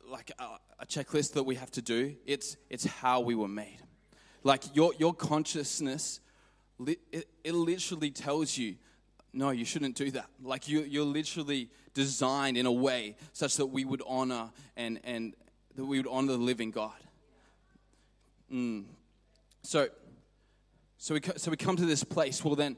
like 0.09 0.31
a, 0.39 0.43
a 0.79 0.85
checklist 0.85 1.33
that 1.33 1.43
we 1.43 1.55
have 1.55 1.71
to 1.71 1.81
do, 1.81 2.15
it's, 2.25 2.57
it's 2.69 2.85
how 2.85 3.19
we 3.19 3.35
were 3.35 3.47
made. 3.47 3.79
Like 4.43 4.75
your, 4.75 4.93
your 4.97 5.13
consciousness, 5.13 6.19
it, 6.87 7.27
it 7.43 7.53
literally 7.53 8.11
tells 8.11 8.57
you, 8.57 8.75
no, 9.33 9.51
you 9.51 9.65
shouldn't 9.65 9.95
do 9.95 10.11
that. 10.11 10.27
Like 10.43 10.67
you, 10.67 10.81
you're 10.81 11.05
literally 11.05 11.69
designed 11.93 12.57
in 12.57 12.65
a 12.65 12.71
way 12.71 13.15
such 13.33 13.57
that 13.57 13.67
we 13.67 13.85
would 13.85 14.01
honor 14.05 14.49
and, 14.75 14.99
and 15.03 15.33
that 15.75 15.85
we 15.85 15.97
would 15.97 16.07
honor 16.07 16.33
the 16.33 16.37
living 16.37 16.71
God. 16.71 16.91
Mm. 18.51 18.85
So, 19.63 19.87
so 20.97 21.13
we, 21.13 21.21
so 21.37 21.51
we 21.51 21.57
come 21.57 21.77
to 21.77 21.85
this 21.85 22.03
place. 22.03 22.43
Well, 22.43 22.55
then, 22.55 22.75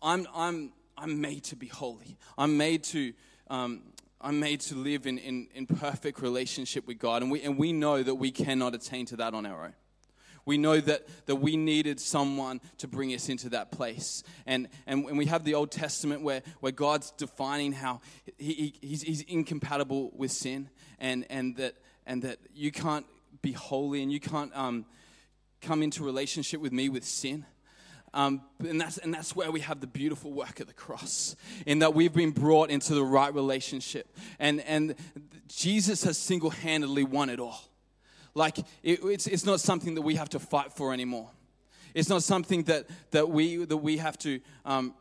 I'm, 0.00 0.26
I'm, 0.34 0.72
I'm 0.96 1.20
made 1.20 1.44
to 1.44 1.56
be 1.56 1.66
holy. 1.66 2.16
I'm 2.38 2.56
made 2.56 2.84
to, 2.84 3.12
um, 3.50 3.82
I'm 4.20 4.38
made 4.38 4.60
to 4.62 4.74
live 4.76 5.06
in, 5.06 5.18
in, 5.18 5.48
in 5.54 5.66
perfect 5.66 6.20
relationship 6.20 6.86
with 6.86 6.98
God. 6.98 7.22
And 7.22 7.30
we, 7.30 7.42
and 7.42 7.58
we 7.58 7.72
know 7.72 8.02
that 8.02 8.14
we 8.14 8.30
cannot 8.30 8.74
attain 8.74 9.06
to 9.06 9.16
that 9.16 9.34
on 9.34 9.46
our 9.46 9.64
own. 9.64 9.74
We 10.46 10.58
know 10.58 10.80
that, 10.80 11.06
that 11.26 11.36
we 11.36 11.56
needed 11.56 12.00
someone 12.00 12.60
to 12.78 12.88
bring 12.88 13.12
us 13.12 13.28
into 13.28 13.48
that 13.50 13.72
place. 13.72 14.22
And, 14.46 14.68
and, 14.86 15.04
and 15.06 15.18
we 15.18 15.26
have 15.26 15.44
the 15.44 15.54
Old 15.54 15.72
Testament 15.72 16.22
where, 16.22 16.42
where 16.60 16.72
God's 16.72 17.10
defining 17.10 17.72
how 17.72 18.00
he, 18.38 18.54
he, 18.54 18.74
he's, 18.80 19.02
he's 19.02 19.20
incompatible 19.22 20.12
with 20.14 20.30
sin 20.30 20.70
and, 21.00 21.26
and, 21.28 21.56
that, 21.56 21.74
and 22.06 22.22
that 22.22 22.38
you 22.54 22.70
can't 22.70 23.04
be 23.42 23.52
holy 23.52 24.02
and 24.02 24.12
you 24.12 24.20
can't 24.20 24.56
um, 24.56 24.86
come 25.60 25.82
into 25.82 26.04
relationship 26.04 26.60
with 26.60 26.72
me 26.72 26.88
with 26.88 27.04
sin. 27.04 27.44
Um, 28.14 28.42
and, 28.60 28.80
that's, 28.80 28.98
and 28.98 29.12
that's 29.12 29.34
where 29.34 29.50
we 29.50 29.60
have 29.60 29.80
the 29.80 29.86
beautiful 29.88 30.32
work 30.32 30.60
of 30.60 30.68
the 30.68 30.72
cross, 30.72 31.36
in 31.66 31.80
that 31.80 31.92
we've 31.92 32.14
been 32.14 32.30
brought 32.30 32.70
into 32.70 32.94
the 32.94 33.04
right 33.04 33.34
relationship. 33.34 34.16
And, 34.38 34.60
and 34.60 34.94
Jesus 35.48 36.04
has 36.04 36.16
single 36.16 36.50
handedly 36.50 37.04
won 37.04 37.28
it 37.28 37.40
all. 37.40 37.60
Like, 38.36 38.58
it, 38.58 39.00
it's, 39.02 39.26
it's 39.26 39.46
not 39.46 39.60
something 39.60 39.94
that 39.94 40.02
we 40.02 40.16
have 40.16 40.28
to 40.30 40.38
fight 40.38 40.70
for 40.70 40.92
anymore. 40.92 41.30
It's 41.94 42.10
not 42.10 42.22
something 42.22 42.64
that, 42.64 42.86
that, 43.12 43.30
we, 43.30 43.64
that 43.64 43.78
we 43.78 43.96
have 43.96 44.18
to, 44.18 44.40
um, 44.66 44.92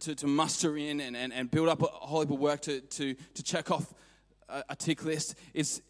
to, 0.00 0.16
to, 0.16 0.26
muster 0.26 0.76
in 0.76 1.00
and, 1.00 1.16
and, 1.16 1.32
and 1.32 1.48
build 1.48 1.68
up 1.68 1.80
a 1.80 1.86
whole 1.86 2.22
heap 2.22 2.30
of 2.32 2.40
work 2.40 2.60
to, 2.62 2.80
to, 2.80 3.14
to 3.14 3.42
check 3.44 3.70
off 3.70 3.94
a, 4.48 4.64
a 4.70 4.74
tick 4.76 5.04
list. 5.04 5.36
It's, 5.54 5.80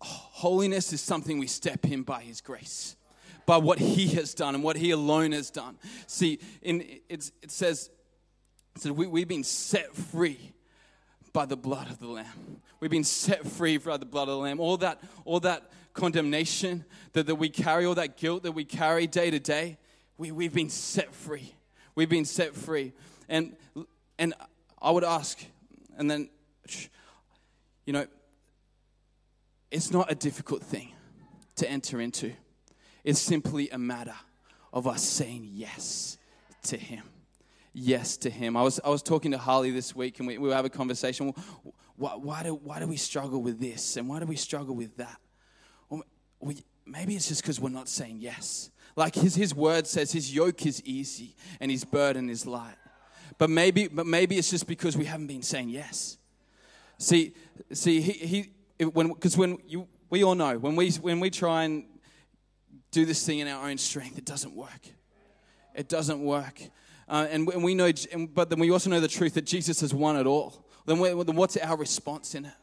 holiness 0.00 0.92
is 0.92 1.00
something 1.00 1.40
we 1.40 1.48
step 1.48 1.84
in 1.84 2.04
by 2.04 2.22
His 2.22 2.40
grace 2.40 2.94
by 3.44 3.56
what 3.56 3.78
he 3.78 4.08
has 4.08 4.34
done 4.34 4.56
and 4.56 4.64
what 4.64 4.76
he 4.76 4.90
alone 4.90 5.30
has 5.30 5.50
done. 5.50 5.78
See, 6.08 6.40
in, 6.62 6.84
it 7.08 7.22
says, 7.46 7.90
it 8.74 8.82
says 8.82 8.90
we, 8.90 9.06
we've 9.06 9.28
been 9.28 9.44
set 9.44 9.94
free 9.94 10.52
by 11.32 11.46
the 11.46 11.56
blood 11.56 11.88
of 11.88 12.00
the 12.00 12.08
Lamb. 12.08 12.60
We've 12.80 12.90
been 12.90 13.04
set 13.04 13.46
free 13.46 13.76
by 13.78 13.98
the 13.98 14.04
blood 14.04 14.28
of 14.28 14.34
the 14.34 14.38
Lamb. 14.38 14.58
All 14.58 14.76
that, 14.78 15.00
all 15.24 15.38
that 15.40 15.70
condemnation 15.96 16.84
that, 17.14 17.26
that 17.26 17.34
we 17.34 17.48
carry, 17.48 17.84
all 17.84 17.96
that 17.96 18.16
guilt 18.16 18.44
that 18.44 18.52
we 18.52 18.64
carry 18.64 19.08
day 19.08 19.30
to 19.30 19.40
day, 19.40 19.78
we, 20.16 20.30
we've 20.30 20.54
been 20.54 20.70
set 20.70 21.12
free. 21.12 21.54
We've 21.96 22.08
been 22.08 22.24
set 22.24 22.54
free. 22.54 22.92
And, 23.28 23.56
and 24.18 24.34
I 24.80 24.92
would 24.92 25.02
ask, 25.02 25.44
and 25.98 26.08
then, 26.08 26.28
you 27.86 27.92
know, 27.92 28.06
it's 29.70 29.90
not 29.90 30.12
a 30.12 30.14
difficult 30.14 30.62
thing 30.62 30.92
to 31.56 31.68
enter 31.68 32.00
into. 32.00 32.32
It's 33.02 33.20
simply 33.20 33.70
a 33.70 33.78
matter 33.78 34.14
of 34.72 34.86
us 34.86 35.02
saying 35.02 35.48
yes 35.50 36.18
to 36.64 36.76
Him. 36.76 37.02
Yes 37.72 38.16
to 38.18 38.30
Him. 38.30 38.56
I 38.56 38.62
was, 38.62 38.80
I 38.84 38.90
was 38.90 39.02
talking 39.02 39.32
to 39.32 39.38
Harley 39.38 39.70
this 39.70 39.94
week 39.94 40.18
and 40.18 40.28
we, 40.28 40.38
we 40.38 40.50
having 40.50 40.70
a 40.70 40.76
conversation. 40.76 41.32
Why, 41.96 42.10
why, 42.10 42.42
do, 42.42 42.54
why 42.54 42.80
do 42.80 42.86
we 42.86 42.96
struggle 42.96 43.42
with 43.42 43.58
this 43.58 43.96
and 43.96 44.08
why 44.08 44.20
do 44.20 44.26
we 44.26 44.36
struggle 44.36 44.74
with 44.74 44.96
that? 44.98 45.18
We, 46.40 46.64
maybe 46.84 47.16
it's 47.16 47.28
just 47.28 47.42
because 47.42 47.60
we're 47.60 47.70
not 47.70 47.88
saying 47.88 48.18
yes. 48.20 48.70
Like 48.94 49.14
his, 49.14 49.34
his 49.34 49.54
word 49.54 49.86
says, 49.86 50.12
His 50.12 50.34
yoke 50.34 50.64
is 50.66 50.82
easy 50.84 51.36
and 51.60 51.70
His 51.70 51.84
burden 51.84 52.30
is 52.30 52.46
light. 52.46 52.76
But 53.38 53.50
maybe, 53.50 53.88
but 53.88 54.06
maybe 54.06 54.38
it's 54.38 54.50
just 54.50 54.66
because 54.66 54.96
we 54.96 55.04
haven't 55.04 55.26
been 55.26 55.42
saying 55.42 55.68
yes. 55.68 56.16
See, 56.98 57.34
see, 57.72 58.00
he, 58.00 58.12
he 58.12 58.84
when 58.84 59.08
because 59.08 59.36
when 59.36 59.58
you 59.66 59.86
we 60.08 60.24
all 60.24 60.34
know 60.34 60.56
when 60.56 60.76
we 60.76 60.90
when 60.92 61.20
we 61.20 61.28
try 61.28 61.64
and 61.64 61.84
do 62.96 63.04
this 63.04 63.24
thing 63.26 63.40
in 63.40 63.48
our 63.48 63.68
own 63.68 63.76
strength. 63.76 64.16
It 64.16 64.24
doesn't 64.24 64.54
work. 64.54 64.88
It 65.74 65.88
doesn't 65.88 66.20
work. 66.22 66.62
Uh, 67.08 67.26
and, 67.30 67.46
and, 67.50 67.62
we 67.62 67.74
know, 67.74 67.92
but 68.30 68.48
then 68.48 68.58
we 68.58 68.70
also 68.70 68.88
know 68.88 69.00
the 69.00 69.06
truth 69.06 69.34
that 69.34 69.44
Jesus 69.44 69.80
has 69.80 69.92
won 69.92 70.16
it 70.16 70.26
all. 70.26 70.64
Then, 70.86 71.00
then 71.02 71.36
what's 71.36 71.58
our 71.58 71.76
response 71.76 72.34
in 72.34 72.46
it? 72.46 72.54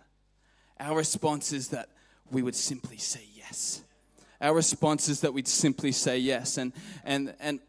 Our 0.79 0.97
response 0.97 1.53
is 1.53 1.69
that 1.69 1.89
we 2.31 2.41
would 2.41 2.55
simply 2.55 2.97
say 2.97 3.21
yes. 3.43 3.83
Our 4.41 4.53
response 4.53 5.07
is 5.07 5.21
that 5.21 5.33
we'd 5.33 5.47
simply 5.47 5.91
say 5.91 6.17
yes. 6.17 6.57
And, 6.57 6.73
and, 7.05 7.33
and 7.39 7.59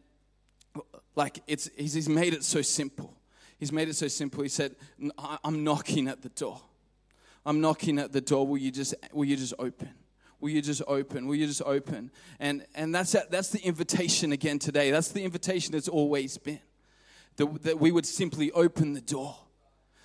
like, 1.15 1.41
it's, 1.47 1.71
he's, 1.77 2.09
made 2.09 2.35
it 2.35 2.43
so 2.43 2.63
simple. 2.63 3.17
He's 3.59 3.71
made 3.71 3.89
it 3.89 3.95
so 3.95 4.09
simple. 4.09 4.43
He 4.43 4.49
said, 4.49 4.75
I'm 5.45 5.63
knocking 5.63 6.09
at 6.09 6.23
the 6.23 6.31
door. 6.31 6.61
I'm 7.47 7.61
knocking 7.61 7.99
at 7.99 8.13
the 8.13 8.21
door. 8.21 8.47
Will 8.47 8.59
you 8.59 8.71
just, 8.71 8.95
will 9.13 9.25
you 9.25 9.37
just 9.37 9.55
open? 9.59 9.91
Will 10.41 10.51
you 10.51 10.63
just 10.63 10.83
open? 10.87 11.27
Will 11.27 11.37
you 11.37 11.47
just 11.47 11.63
open? 11.63 12.11
And, 12.41 12.67
and 12.75 12.95
that's, 12.95 13.13
that's 13.31 13.51
the 13.51 13.61
invitation 13.61 14.33
again 14.33 14.59
today. 14.59 14.91
That's 14.91 15.13
the 15.13 15.23
invitation 15.25 15.73
that's 15.73 15.89
always 15.89 16.39
been. 16.39 16.61
That, 17.37 17.63
that 17.63 17.81
we 17.81 17.93
would 17.93 18.07
simply 18.07 18.51
open 18.53 18.95
the 18.95 19.01
door. 19.01 19.37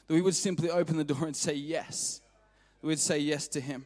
That 0.08 0.14
we 0.14 0.22
would 0.22 0.36
simply 0.36 0.70
open 0.70 0.98
the 0.98 1.04
door 1.04 1.26
and 1.26 1.36
say 1.36 1.54
yes. 1.54 2.22
We 2.82 2.88
would 2.88 3.00
say 3.00 3.20
yes 3.20 3.48
to 3.50 3.62
Him. 3.62 3.86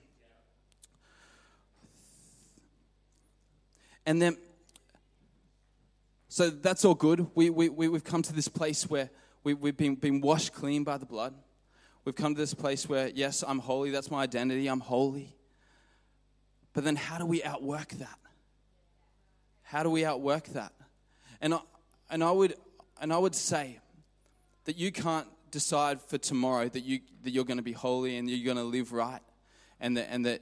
And 4.05 4.22
then, 4.22 4.38
so 6.29 6.50
that's 6.50 6.83
all 6.83 6.95
good. 6.95 7.27
We, 7.36 7.50
we, 7.50 7.69
we've 7.69 8.03
come 8.03 8.22
to 8.24 8.33
this 8.33 8.48
place 8.48 8.89
where 8.89 9.10
we, 9.43 9.53
we've 9.53 9.77
been, 9.77 9.95
been 9.95 10.22
washed 10.22 10.53
clean 10.53 10.83
by 10.83 10.98
the 10.98 11.05
blood. 11.05 11.33
We've 12.05 12.15
come 12.15 12.36
to 12.36 12.39
this 12.39 12.53
place 12.53 12.89
where, 12.89 13.07
yes, 13.10 13.43
I'm 13.48 13.60
holy. 13.60 13.91
That's 13.91 14.12
my 14.12 14.24
identity. 14.24 14.67
I'm 14.67 14.81
holy. 14.81 15.36
But 16.74 16.83
then 16.83 16.95
how 16.95 17.17
do 17.17 17.25
we 17.25 17.43
outwork 17.43 17.89
that? 17.89 18.17
How 19.62 19.83
do 19.83 19.89
we 19.89 20.05
outwork 20.05 20.45
that? 20.50 20.74
And 21.39 21.53
I, 21.53 21.60
and 22.10 22.24
I 22.24 22.31
would 22.31 22.55
and 23.01 23.12
I 23.12 23.17
would 23.17 23.36
say 23.36 23.79
that 24.65 24.77
you 24.77 24.91
can't 24.91 25.27
decide 25.51 26.01
for 26.01 26.17
tomorrow 26.17 26.69
that 26.69 26.83
you 26.83 27.00
that 27.24 27.31
you're 27.31 27.43
going 27.43 27.57
to 27.57 27.63
be 27.63 27.72
holy 27.72 28.17
and 28.17 28.29
you're 28.29 28.45
going 28.45 28.63
to 28.63 28.69
live 28.69 28.93
right, 28.93 29.22
and 29.79 29.98
that 29.98 30.07
and 30.10 30.25
that 30.25 30.41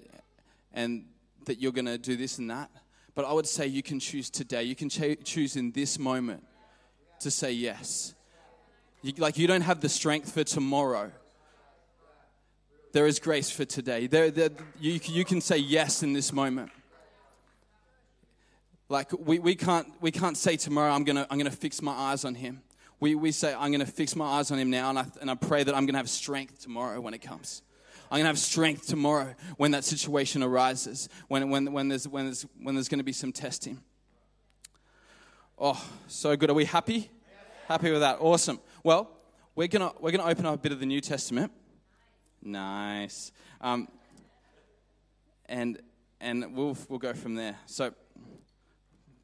and 0.73 1.05
that 1.45 1.59
you're 1.59 1.71
going 1.71 1.85
to 1.85 1.97
do 1.97 2.15
this 2.15 2.37
and 2.37 2.49
that. 2.49 2.69
But 3.13 3.25
I 3.25 3.33
would 3.33 3.47
say 3.47 3.67
you 3.67 3.83
can 3.83 3.99
choose 3.99 4.29
today. 4.29 4.63
You 4.63 4.75
can 4.75 4.89
ch- 4.89 5.23
choose 5.23 5.55
in 5.55 5.71
this 5.71 5.99
moment 5.99 6.43
to 7.19 7.29
say 7.29 7.51
yes. 7.51 8.13
You, 9.01 9.13
like 9.17 9.37
you 9.37 9.47
don't 9.47 9.61
have 9.61 9.81
the 9.81 9.89
strength 9.89 10.31
for 10.33 10.43
tomorrow. 10.43 11.11
There 12.93 13.07
is 13.07 13.19
grace 13.19 13.49
for 13.49 13.65
today. 13.65 14.07
There, 14.07 14.31
there, 14.31 14.49
you, 14.79 14.99
you 15.03 15.25
can 15.25 15.41
say 15.41 15.57
yes 15.57 16.03
in 16.03 16.13
this 16.13 16.33
moment. 16.33 16.71
Like 18.89 19.11
we, 19.17 19.39
we, 19.39 19.55
can't, 19.55 19.87
we 20.01 20.11
can't 20.11 20.37
say 20.37 20.57
tomorrow, 20.57 20.91
I'm 20.91 21.05
going 21.05 21.15
to 21.15 21.25
I'm 21.31 21.37
gonna 21.37 21.49
fix 21.49 21.81
my 21.81 21.93
eyes 21.93 22.25
on 22.25 22.35
him. 22.35 22.61
We, 22.99 23.15
we 23.15 23.31
say, 23.31 23.53
I'm 23.53 23.71
going 23.71 23.83
to 23.83 23.91
fix 23.91 24.15
my 24.15 24.25
eyes 24.25 24.51
on 24.51 24.59
him 24.59 24.69
now, 24.69 24.89
and 24.89 24.99
I, 24.99 25.05
and 25.21 25.31
I 25.31 25.33
pray 25.33 25.63
that 25.63 25.73
I'm 25.73 25.85
going 25.87 25.93
to 25.93 25.97
have 25.97 26.09
strength 26.09 26.61
tomorrow 26.61 27.01
when 27.01 27.15
it 27.15 27.19
comes. 27.19 27.63
I'm 28.11 28.17
going 28.17 28.25
to 28.25 28.27
have 28.27 28.39
strength 28.39 28.87
tomorrow 28.87 29.35
when 29.55 29.71
that 29.71 29.85
situation 29.85 30.43
arises, 30.43 31.07
when, 31.29 31.49
when, 31.49 31.71
when, 31.71 31.87
there's, 31.87 32.05
when, 32.05 32.25
there's, 32.25 32.45
when 32.61 32.75
there's 32.75 32.89
going 32.89 32.99
to 32.99 33.05
be 33.05 33.13
some 33.13 33.31
testing. 33.31 33.79
Oh, 35.57 35.81
so 36.07 36.35
good. 36.35 36.49
Are 36.49 36.53
we 36.53 36.65
happy? 36.65 37.09
Happy 37.69 37.89
with 37.89 38.01
that? 38.01 38.17
Awesome. 38.19 38.59
Well, 38.83 39.09
we're 39.55 39.69
going 39.69 39.89
to 39.89 39.95
we're 40.01 40.11
gonna 40.11 40.29
open 40.29 40.45
up 40.45 40.55
a 40.55 40.57
bit 40.57 40.73
of 40.73 40.81
the 40.81 40.85
New 40.85 40.99
Testament. 40.99 41.53
Nice. 42.41 43.31
Um, 43.61 43.87
and 45.45 45.81
and 46.19 46.53
we'll, 46.53 46.77
we'll 46.89 46.99
go 46.99 47.13
from 47.13 47.35
there. 47.35 47.55
So, 47.65 47.93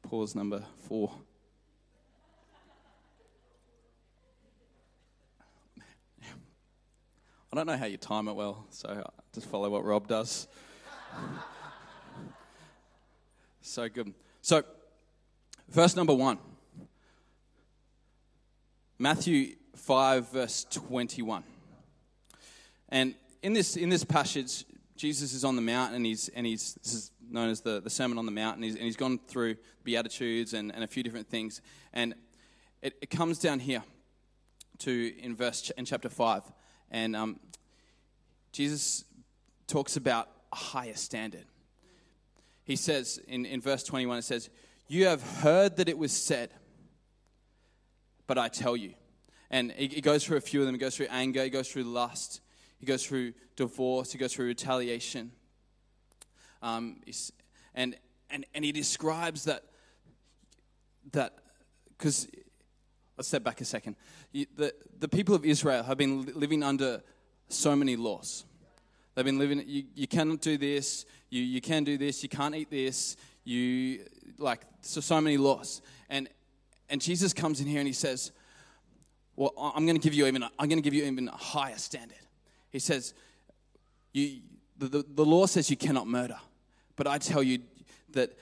pause 0.02 0.34
number 0.34 0.64
four. 0.88 1.12
I 7.50 7.56
don't 7.56 7.66
know 7.66 7.76
how 7.76 7.86
you 7.86 7.96
time 7.96 8.28
it 8.28 8.34
well, 8.34 8.66
so 8.68 9.10
just 9.32 9.46
follow 9.46 9.70
what 9.70 9.84
Rob 9.84 10.06
does. 10.06 10.48
so 13.62 13.88
good. 13.88 14.12
So, 14.42 14.62
verse 15.68 15.96
number 15.96 16.12
one 16.12 16.38
Matthew 18.98 19.56
5, 19.76 20.30
verse 20.30 20.66
21. 20.70 21.42
And 22.90 23.14
in 23.42 23.54
this, 23.54 23.76
in 23.76 23.88
this 23.88 24.04
passage, 24.04 24.64
Jesus 24.96 25.32
is 25.32 25.44
on 25.44 25.56
the 25.56 25.62
mount 25.62 25.94
and 25.94 26.04
he's, 26.04 26.28
and 26.28 26.46
he's 26.46 26.74
this 26.74 26.92
is 26.92 27.12
known 27.30 27.48
as 27.48 27.62
the, 27.62 27.80
the 27.80 27.90
Sermon 27.90 28.18
on 28.18 28.26
the 28.26 28.32
Mount, 28.32 28.56
and 28.56 28.64
he's, 28.64 28.74
and 28.74 28.84
he's 28.84 28.96
gone 28.96 29.18
through 29.18 29.56
Beatitudes 29.84 30.54
and, 30.54 30.74
and 30.74 30.82
a 30.82 30.86
few 30.86 31.02
different 31.02 31.28
things. 31.28 31.60
And 31.92 32.14
it, 32.82 32.94
it 33.00 33.10
comes 33.10 33.38
down 33.38 33.60
here 33.60 33.82
to 34.78 35.14
in 35.18 35.34
verse 35.34 35.70
in 35.76 35.84
chapter 35.84 36.08
5 36.08 36.42
and 36.90 37.14
um, 37.14 37.40
Jesus 38.52 39.04
talks 39.66 39.96
about 39.96 40.28
a 40.52 40.56
higher 40.56 40.94
standard. 40.94 41.44
He 42.64 42.76
says 42.76 43.20
in, 43.28 43.46
in 43.46 43.60
verse 43.60 43.82
21, 43.82 44.18
it 44.18 44.22
says, 44.22 44.50
You 44.88 45.06
have 45.06 45.22
heard 45.22 45.76
that 45.76 45.88
it 45.88 45.96
was 45.96 46.12
said, 46.12 46.50
but 48.26 48.38
I 48.38 48.48
tell 48.48 48.76
you. 48.76 48.94
And 49.50 49.72
he, 49.72 50.02
goes 50.02 50.24
through 50.24 50.36
a 50.36 50.42
few 50.42 50.60
of 50.60 50.66
them. 50.66 50.74
He 50.74 50.78
goes 50.78 50.96
through 50.96 51.06
anger, 51.10 51.42
he 51.42 51.50
goes 51.50 51.68
through 51.68 51.84
lust, 51.84 52.42
he 52.78 52.84
goes 52.84 53.04
through 53.06 53.32
divorce, 53.56 54.12
he 54.12 54.18
goes 54.18 54.34
through 54.34 54.46
retaliation. 54.46 55.32
Um, 56.60 57.00
and, 57.74 57.96
and, 58.28 58.44
and 58.54 58.64
he 58.64 58.72
describes 58.72 59.44
that, 59.44 59.64
that 61.12 61.38
because 61.96 62.28
let's 63.18 63.26
step 63.26 63.42
back 63.42 63.60
a 63.60 63.64
second. 63.64 63.96
The, 64.32 64.72
the 65.00 65.08
people 65.08 65.34
of 65.34 65.44
Israel 65.44 65.82
have 65.82 65.98
been 65.98 66.24
living 66.34 66.62
under 66.62 67.02
so 67.48 67.74
many 67.74 67.96
laws. 67.96 68.44
They've 69.14 69.24
been 69.24 69.40
living, 69.40 69.64
you, 69.66 69.84
you 69.96 70.06
cannot 70.06 70.40
do 70.40 70.56
this, 70.56 71.04
you, 71.28 71.42
you 71.42 71.60
can 71.60 71.82
do 71.82 71.98
this, 71.98 72.22
you 72.22 72.28
can't 72.28 72.54
eat 72.54 72.70
this, 72.70 73.16
you, 73.42 74.04
like, 74.38 74.60
so, 74.82 75.00
so 75.00 75.20
many 75.20 75.36
laws. 75.36 75.82
And, 76.08 76.28
and 76.88 77.00
Jesus 77.00 77.32
comes 77.32 77.60
in 77.60 77.66
here 77.66 77.80
and 77.80 77.88
he 77.88 77.92
says, 77.92 78.30
well, 79.34 79.52
I'm 79.74 79.84
going 79.84 79.96
to 79.96 80.02
give 80.02 80.14
you 80.14 80.26
even, 80.26 80.44
I'm 80.44 80.68
going 80.68 80.78
to 80.78 80.82
give 80.82 80.94
you 80.94 81.04
even 81.04 81.26
a 81.26 81.32
higher 81.32 81.76
standard. 81.76 82.18
He 82.70 82.78
says, 82.78 83.14
you, 84.12 84.42
the, 84.76 84.86
the, 84.86 85.04
the 85.08 85.24
law 85.24 85.46
says 85.46 85.68
you 85.70 85.76
cannot 85.76 86.06
murder, 86.06 86.38
but 86.94 87.08
I 87.08 87.18
tell 87.18 87.42
you 87.42 87.58
that 88.10 88.38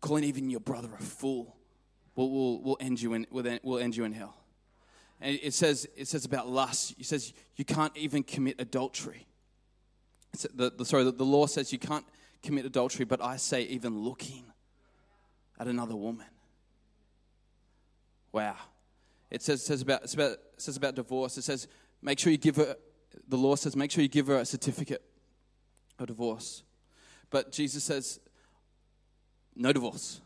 calling 0.00 0.24
even 0.24 0.50
your 0.50 0.60
brother 0.60 0.90
a 0.98 1.02
fool 1.02 1.56
will, 2.14 2.30
will, 2.30 2.62
will, 2.62 2.76
end, 2.80 3.00
you 3.00 3.14
in, 3.14 3.26
will, 3.30 3.78
end, 3.78 3.96
you 3.96 4.04
in 4.04 4.12
hell. 4.12 4.36
And 5.20 5.38
it 5.42 5.54
says, 5.54 5.88
it 5.96 6.08
says 6.08 6.24
about 6.24 6.48
lust, 6.48 6.94
it 6.98 7.06
says 7.06 7.32
you 7.56 7.64
can't 7.64 7.96
even 7.96 8.22
commit 8.22 8.56
adultery. 8.58 9.26
The, 10.54 10.70
the, 10.70 10.84
sorry, 10.84 11.04
the, 11.04 11.12
the 11.12 11.24
law 11.24 11.46
says 11.46 11.72
you 11.72 11.78
can't 11.78 12.04
commit 12.42 12.66
adultery, 12.66 13.04
but 13.04 13.22
I 13.22 13.36
say 13.36 13.62
even 13.62 13.98
looking 13.98 14.44
at 15.58 15.66
another 15.66 15.96
woman. 15.96 16.26
Wow. 18.32 18.56
It 19.30 19.42
says, 19.42 19.62
says, 19.64 19.82
about, 19.82 20.04
it 20.04 20.14
about, 20.14 20.32
it 20.32 20.40
says 20.58 20.76
about 20.76 20.96
divorce. 20.96 21.38
It 21.38 21.42
says, 21.42 21.68
make 22.02 22.18
sure 22.18 22.32
you 22.32 22.38
give 22.38 22.56
her, 22.56 22.76
the 23.28 23.36
law 23.36 23.54
says, 23.54 23.76
make 23.76 23.90
sure 23.90 24.02
you 24.02 24.08
give 24.08 24.26
her 24.26 24.38
a 24.38 24.44
certificate 24.44 25.02
of 25.98 26.08
divorce. 26.08 26.64
But 27.30 27.52
Jesus 27.52 27.84
says, 27.84 28.20
no 29.54 29.72
divorce. 29.72 30.20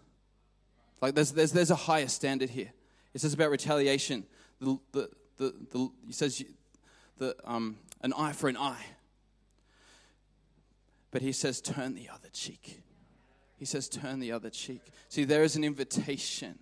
Like 1.01 1.15
there's, 1.15 1.33
there's, 1.33 1.53
there's 1.53 1.71
a 1.71 1.77
higher 1.77 2.09
standard 2.09 2.51
here. 2.51 2.73
It 3.15 3.21
says 3.21 3.35
about 3.35 3.51
retaliation. 3.51 4.25
The, 4.61 4.79
the, 4.93 5.11
the, 5.37 5.55
the, 5.71 5.91
he 6.07 6.13
says 6.13 6.43
the, 7.19 7.37
um, 7.45 7.79
an 8.03 8.13
eye 8.17 8.33
for 8.33 8.49
an 8.49 8.57
eye. 8.57 8.85
But 11.11 11.23
he 11.23 11.33
says, 11.33 11.61
turn 11.61 11.95
the 11.95 12.09
other 12.09 12.29
cheek. 12.33 12.83
He 13.57 13.65
says, 13.65 13.89
turn 13.89 14.21
the 14.21 14.33
other 14.33 14.51
cheek. 14.51 14.83
See, 15.09 15.25
there 15.25 15.43
is 15.43 15.57
an 15.57 15.65
invitation 15.65 16.59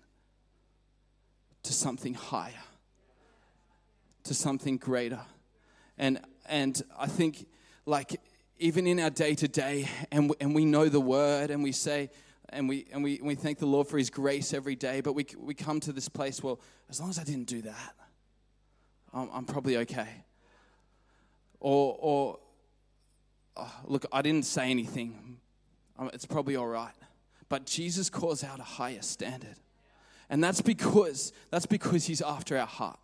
to 1.63 1.73
something 1.73 2.13
higher, 2.13 2.63
to 4.23 4.33
something 4.33 4.77
greater. 4.77 5.19
And, 5.97 6.21
and 6.47 6.81
I 6.97 7.07
think, 7.07 7.45
like, 7.85 8.19
even 8.59 8.87
in 8.87 8.99
our 8.99 9.09
day 9.09 9.35
to 9.35 9.47
day, 9.47 9.87
and 10.11 10.33
and 10.39 10.55
we 10.55 10.65
know 10.65 10.89
the 10.89 10.99
word, 10.99 11.51
and 11.51 11.61
we 11.61 11.71
say, 11.71 12.09
and 12.49 12.69
we, 12.69 12.87
and 12.91 13.03
we, 13.03 13.19
we 13.21 13.35
thank 13.35 13.59
the 13.59 13.65
Lord 13.65 13.87
for 13.87 13.97
His 13.97 14.09
grace 14.09 14.53
every 14.53 14.75
day, 14.75 15.01
but 15.01 15.13
we, 15.13 15.25
we 15.37 15.53
come 15.53 15.79
to 15.81 15.91
this 15.91 16.09
place, 16.09 16.41
well, 16.41 16.59
as 16.89 16.99
long 16.99 17.09
as 17.09 17.19
I 17.19 17.23
didn't 17.23 17.47
do 17.47 17.61
that, 17.63 17.95
I'm, 19.13 19.29
I'm 19.33 19.45
probably 19.45 19.77
okay. 19.77 20.07
Or, 21.59 21.97
or 21.99 22.39
oh, 23.57 23.73
look, 23.85 24.05
I 24.11 24.21
didn't 24.21 24.45
say 24.45 24.69
anything, 24.69 25.37
um, 25.97 26.09
it's 26.13 26.25
probably 26.25 26.55
all 26.55 26.67
right. 26.67 26.93
But 27.49 27.65
Jesus 27.65 28.09
calls 28.09 28.43
out 28.43 28.59
a 28.59 28.63
higher 28.63 29.01
standard. 29.01 29.55
And 30.29 30.43
that's 30.43 30.61
because, 30.61 31.31
that's 31.49 31.65
because 31.65 32.05
He's 32.05 32.21
after 32.21 32.57
our 32.57 32.67
heart. 32.67 32.99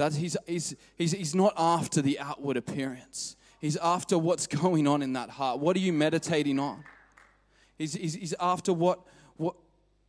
That 0.00 0.14
he's, 0.14 0.34
he's, 0.46 0.74
he's, 0.96 1.12
he's 1.12 1.34
not 1.34 1.52
after 1.58 2.00
the 2.00 2.18
outward 2.20 2.56
appearance. 2.56 3.36
He's 3.60 3.76
after 3.76 4.16
what's 4.16 4.46
going 4.46 4.86
on 4.86 5.02
in 5.02 5.12
that 5.12 5.28
heart. 5.28 5.60
What 5.60 5.76
are 5.76 5.80
you 5.80 5.92
meditating 5.92 6.58
on? 6.58 6.82
He's, 7.80 7.94
he's, 7.94 8.14
he's 8.14 8.34
after 8.38 8.74
what, 8.74 9.00
what, 9.38 9.56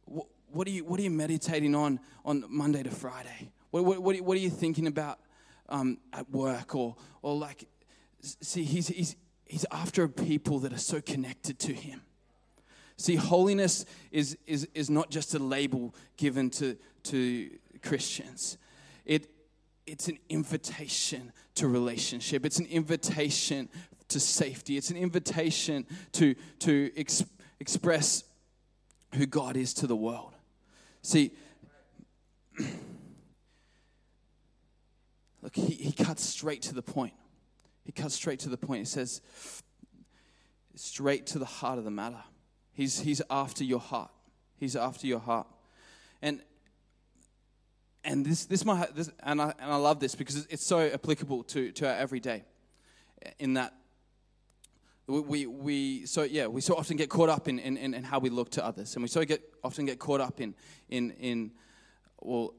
what, 0.04 0.28
what, 0.52 0.68
are 0.68 0.72
you, 0.72 0.84
what 0.84 1.00
are 1.00 1.04
you 1.04 1.10
meditating 1.10 1.74
on 1.74 2.02
on 2.26 2.44
Monday 2.50 2.84
to 2.84 2.90
Friday? 2.90 3.54
What, 3.70 3.86
what, 3.86 4.20
what, 4.20 4.36
are 4.36 4.42
you 4.42 4.50
thinking 4.50 4.88
about 4.88 5.20
um, 5.70 5.98
at 6.12 6.30
work? 6.30 6.76
Or, 6.76 6.98
or 7.22 7.34
like, 7.38 7.64
see, 8.20 8.66
he's, 8.66 8.90
he's, 8.90 9.16
he's 9.46 9.66
after 9.72 10.06
people 10.10 10.60
that 10.60 10.74
are 10.74 10.78
so 10.78 11.00
connected 11.00 11.60
to 11.60 11.74
him. 11.74 12.02
See, 12.98 13.16
holiness 13.16 13.86
is, 14.12 14.38
is, 14.46 14.68
is 14.74 14.90
not 14.90 15.10
just 15.10 15.34
a 15.34 15.40
label 15.40 15.96
given 16.18 16.50
to, 16.50 16.76
to 17.04 17.52
Christians. 17.82 18.58
It, 19.06 19.30
it's 19.88 20.10
an 20.10 20.20
invitation 20.28 21.32
to 21.56 21.70
relationship. 21.70 22.46
It's 22.46 22.60
an 22.60 22.66
invitation 22.66 23.70
to 24.10 24.20
safety. 24.20 24.76
It's 24.76 24.90
an 24.90 24.98
invitation 24.98 25.86
to, 26.12 26.36
to 26.60 26.92
ex- 26.98 27.24
express 27.62 28.26
who 29.16 29.26
God 29.26 29.56
is 29.56 29.74
to 29.76 29.88
the 29.88 29.96
world. 29.96 30.34
See, 31.04 31.32
look, 35.42 35.56
he, 35.56 35.76
he 35.76 35.92
cuts 35.92 36.24
straight 36.24 36.64
to 36.64 36.74
the 36.74 36.82
point. 36.82 37.14
He 37.86 37.92
cuts 37.92 38.16
straight 38.16 38.40
to 38.40 38.50
the 38.50 38.58
point. 38.58 38.80
He 38.80 38.86
says, 38.86 39.22
straight 40.76 41.28
to 41.28 41.40
the 41.40 41.46
heart 41.46 41.78
of 41.78 41.86
the 41.86 41.92
matter. 41.92 42.24
He's, 42.74 43.00
he's 43.02 43.22
after 43.30 43.64
your 43.64 43.80
heart. 43.80 44.12
He's 44.58 44.76
after 44.76 45.06
your 45.06 45.20
heart. 45.20 45.48
And 46.22 46.42
and 48.04 48.26
this, 48.26 48.46
this, 48.46 48.66
might, 48.66 48.96
this 48.96 49.12
and, 49.22 49.40
I, 49.40 49.54
and 49.60 49.72
I 49.72 49.76
love 49.76 50.00
this 50.00 50.16
because 50.16 50.48
it's 50.48 50.66
so 50.66 50.80
applicable 50.80 51.44
to, 51.44 51.72
to 51.74 51.88
our 51.88 51.96
everyday 51.96 52.44
in 53.38 53.54
that 53.54 53.76
we, 55.08 55.46
we 55.46 56.06
so 56.06 56.24
yeah 56.24 56.48
we 56.48 56.62
so 56.62 56.76
often 56.76 56.96
get 56.96 57.10
caught 57.10 57.30
up 57.30 57.48
in, 57.48 57.60
in, 57.60 57.78
in, 57.78 58.04
how 58.04 58.20
we 58.20 58.30
look 58.30 58.50
to 58.52 58.66
others 58.66 58.96
and 58.96 59.04
we 59.04 59.10
so 59.10 59.26
get 59.26 59.42
often 59.64 59.86
get 59.86 60.00
caught 60.00 60.22
up 60.22 60.40
in 60.40 60.54
in 60.90 61.12
in 61.12 61.52
well 62.22 62.54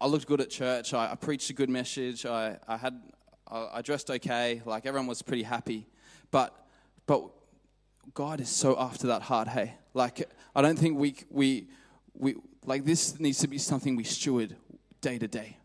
I 0.00 0.06
looked 0.06 0.26
good 0.26 0.40
at 0.40 0.50
church. 0.50 0.92
I, 0.92 1.12
I 1.12 1.14
preached 1.14 1.48
a 1.50 1.54
good 1.54 1.70
message. 1.70 2.26
I, 2.26 2.58
I 2.68 2.76
had 2.76 3.00
I, 3.48 3.68
I 3.74 3.82
dressed 3.82 4.10
okay. 4.10 4.62
Like 4.64 4.86
everyone 4.86 5.06
was 5.06 5.22
pretty 5.22 5.42
happy. 5.42 5.86
But 6.30 6.54
but 7.06 7.30
God 8.14 8.40
is 8.40 8.48
so 8.48 8.76
after 8.78 9.06
that 9.08 9.22
heart. 9.22 9.48
Hey, 9.48 9.74
like 9.94 10.28
I 10.54 10.62
don't 10.62 10.78
think 10.78 10.98
we 10.98 11.16
we 11.30 11.68
we 12.14 12.36
like 12.64 12.84
this 12.84 13.18
needs 13.18 13.38
to 13.38 13.48
be 13.48 13.58
something 13.58 13.96
we 13.96 14.04
steward 14.04 14.56
day 15.00 15.18
to 15.18 15.28
day. 15.28 15.56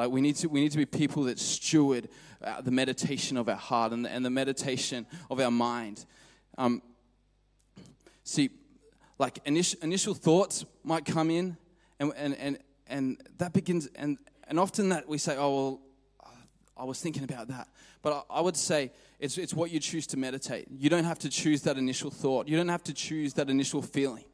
Like 0.00 0.12
we 0.12 0.22
need 0.22 0.36
to 0.36 0.48
we 0.48 0.62
need 0.62 0.72
to 0.72 0.78
be 0.78 0.86
people 0.86 1.24
that 1.24 1.38
steward 1.38 2.08
uh, 2.42 2.62
the 2.62 2.70
meditation 2.70 3.36
of 3.36 3.50
our 3.50 3.54
heart 3.54 3.92
and 3.92 4.02
the, 4.02 4.10
and 4.10 4.24
the 4.24 4.30
meditation 4.30 5.06
of 5.30 5.38
our 5.40 5.50
mind. 5.50 6.06
Um, 6.56 6.80
see, 8.24 8.48
like 9.18 9.40
initial, 9.44 9.78
initial 9.82 10.14
thoughts 10.14 10.64
might 10.84 11.04
come 11.04 11.30
in, 11.30 11.58
and 11.98 12.14
and 12.16 12.34
and 12.36 12.58
and 12.86 13.22
that 13.36 13.52
begins 13.52 13.90
and 13.94 14.16
and 14.48 14.58
often 14.58 14.88
that 14.88 15.06
we 15.06 15.18
say, 15.18 15.36
oh 15.36 15.54
well, 15.54 15.80
I 16.78 16.84
was 16.84 16.98
thinking 16.98 17.24
about 17.24 17.48
that. 17.48 17.68
But 18.00 18.24
I, 18.30 18.38
I 18.38 18.40
would 18.40 18.56
say 18.56 18.92
it's 19.18 19.36
it's 19.36 19.52
what 19.52 19.70
you 19.70 19.80
choose 19.80 20.06
to 20.06 20.16
meditate. 20.16 20.66
You 20.70 20.88
don't 20.88 21.04
have 21.04 21.18
to 21.18 21.28
choose 21.28 21.60
that 21.64 21.76
initial 21.76 22.10
thought. 22.10 22.48
You 22.48 22.56
don't 22.56 22.70
have 22.70 22.84
to 22.84 22.94
choose 22.94 23.34
that 23.34 23.50
initial 23.50 23.82
feeling. 23.82 24.24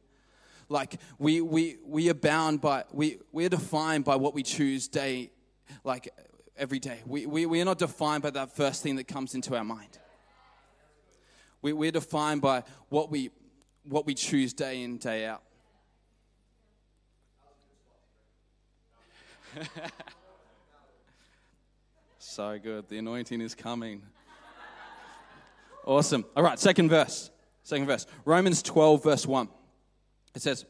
Like 0.69 0.97
we 1.19 1.41
we 1.41 1.75
we 1.85 2.09
are 2.09 2.13
bound 2.13 2.61
by 2.61 2.85
we 2.93 3.19
we 3.33 3.45
are 3.45 3.49
defined 3.49 4.05
by 4.05 4.15
what 4.15 4.33
we 4.33 4.43
choose 4.43 4.87
day 4.87 5.31
like 5.83 6.09
every 6.57 6.79
day. 6.79 7.01
We, 7.05 7.25
we, 7.25 7.45
we 7.45 7.61
are 7.61 7.65
not 7.65 7.77
defined 7.77 8.23
by 8.23 8.31
that 8.31 8.55
first 8.55 8.83
thing 8.83 8.95
that 8.97 9.07
comes 9.07 9.35
into 9.35 9.55
our 9.55 9.63
mind. 9.63 9.99
We, 11.61 11.73
we're 11.73 11.91
defined 11.91 12.41
by 12.41 12.63
what 12.89 13.11
we, 13.11 13.29
what 13.83 14.05
we 14.05 14.13
choose 14.13 14.53
day 14.53 14.83
in, 14.83 14.97
day 14.97 15.25
out. 15.25 15.43
so 22.19 22.59
good. 22.59 22.87
The 22.89 22.99
anointing 22.99 23.41
is 23.41 23.55
coming. 23.55 24.03
Awesome. 25.85 26.25
All 26.35 26.43
right, 26.43 26.59
second 26.59 26.89
verse. 26.89 27.31
Second 27.63 27.87
verse. 27.87 28.05
Romans 28.25 28.61
12, 28.61 29.03
verse 29.03 29.25
1. 29.25 29.49
It 30.35 30.41
says, 30.41 30.65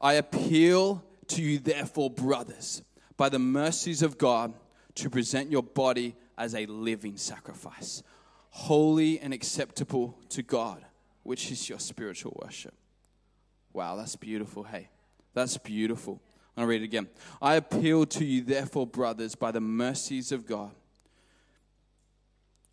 I 0.00 0.14
appeal 0.14 1.04
to 1.28 1.42
you, 1.42 1.58
therefore, 1.58 2.10
brothers, 2.10 2.82
by 3.16 3.28
the 3.28 3.38
mercies 3.38 4.02
of 4.02 4.18
God 4.18 4.52
to 4.96 5.10
present 5.10 5.50
your 5.50 5.62
body 5.62 6.14
as 6.36 6.54
a 6.54 6.66
living 6.66 7.16
sacrifice, 7.16 8.02
holy 8.50 9.18
and 9.20 9.32
acceptable 9.32 10.18
to 10.30 10.42
God, 10.42 10.84
which 11.22 11.50
is 11.50 11.68
your 11.68 11.78
spiritual 11.78 12.38
worship. 12.42 12.74
Wow, 13.72 13.96
that's 13.96 14.16
beautiful. 14.16 14.62
Hey, 14.62 14.88
that's 15.32 15.56
beautiful. 15.58 16.20
I'll 16.56 16.66
read 16.66 16.82
it 16.82 16.84
again. 16.84 17.08
I 17.42 17.56
appeal 17.56 18.06
to 18.06 18.24
you, 18.24 18.42
therefore, 18.42 18.86
brothers, 18.86 19.34
by 19.34 19.50
the 19.50 19.60
mercies 19.60 20.30
of 20.30 20.46
God, 20.46 20.70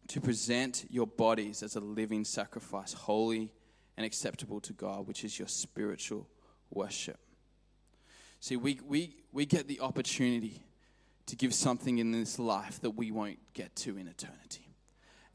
to 0.09 0.21
present 0.21 0.85
your 0.89 1.07
bodies 1.07 1.63
as 1.63 1.75
a 1.75 1.79
living 1.79 2.23
sacrifice, 2.25 2.93
holy 2.93 3.51
and 3.97 4.05
acceptable 4.05 4.59
to 4.61 4.73
God, 4.73 5.07
which 5.07 5.23
is 5.23 5.39
your 5.39 5.47
spiritual 5.47 6.27
worship. 6.69 7.19
See, 8.41 8.55
we, 8.55 8.79
we, 8.87 9.15
we 9.31 9.45
get 9.45 9.67
the 9.67 9.79
opportunity 9.81 10.63
to 11.27 11.35
give 11.35 11.53
something 11.53 11.99
in 11.99 12.11
this 12.11 12.39
life 12.39 12.81
that 12.81 12.89
we 12.89 13.11
won't 13.11 13.37
get 13.53 13.73
to 13.77 13.97
in 13.97 14.07
eternity. 14.07 14.67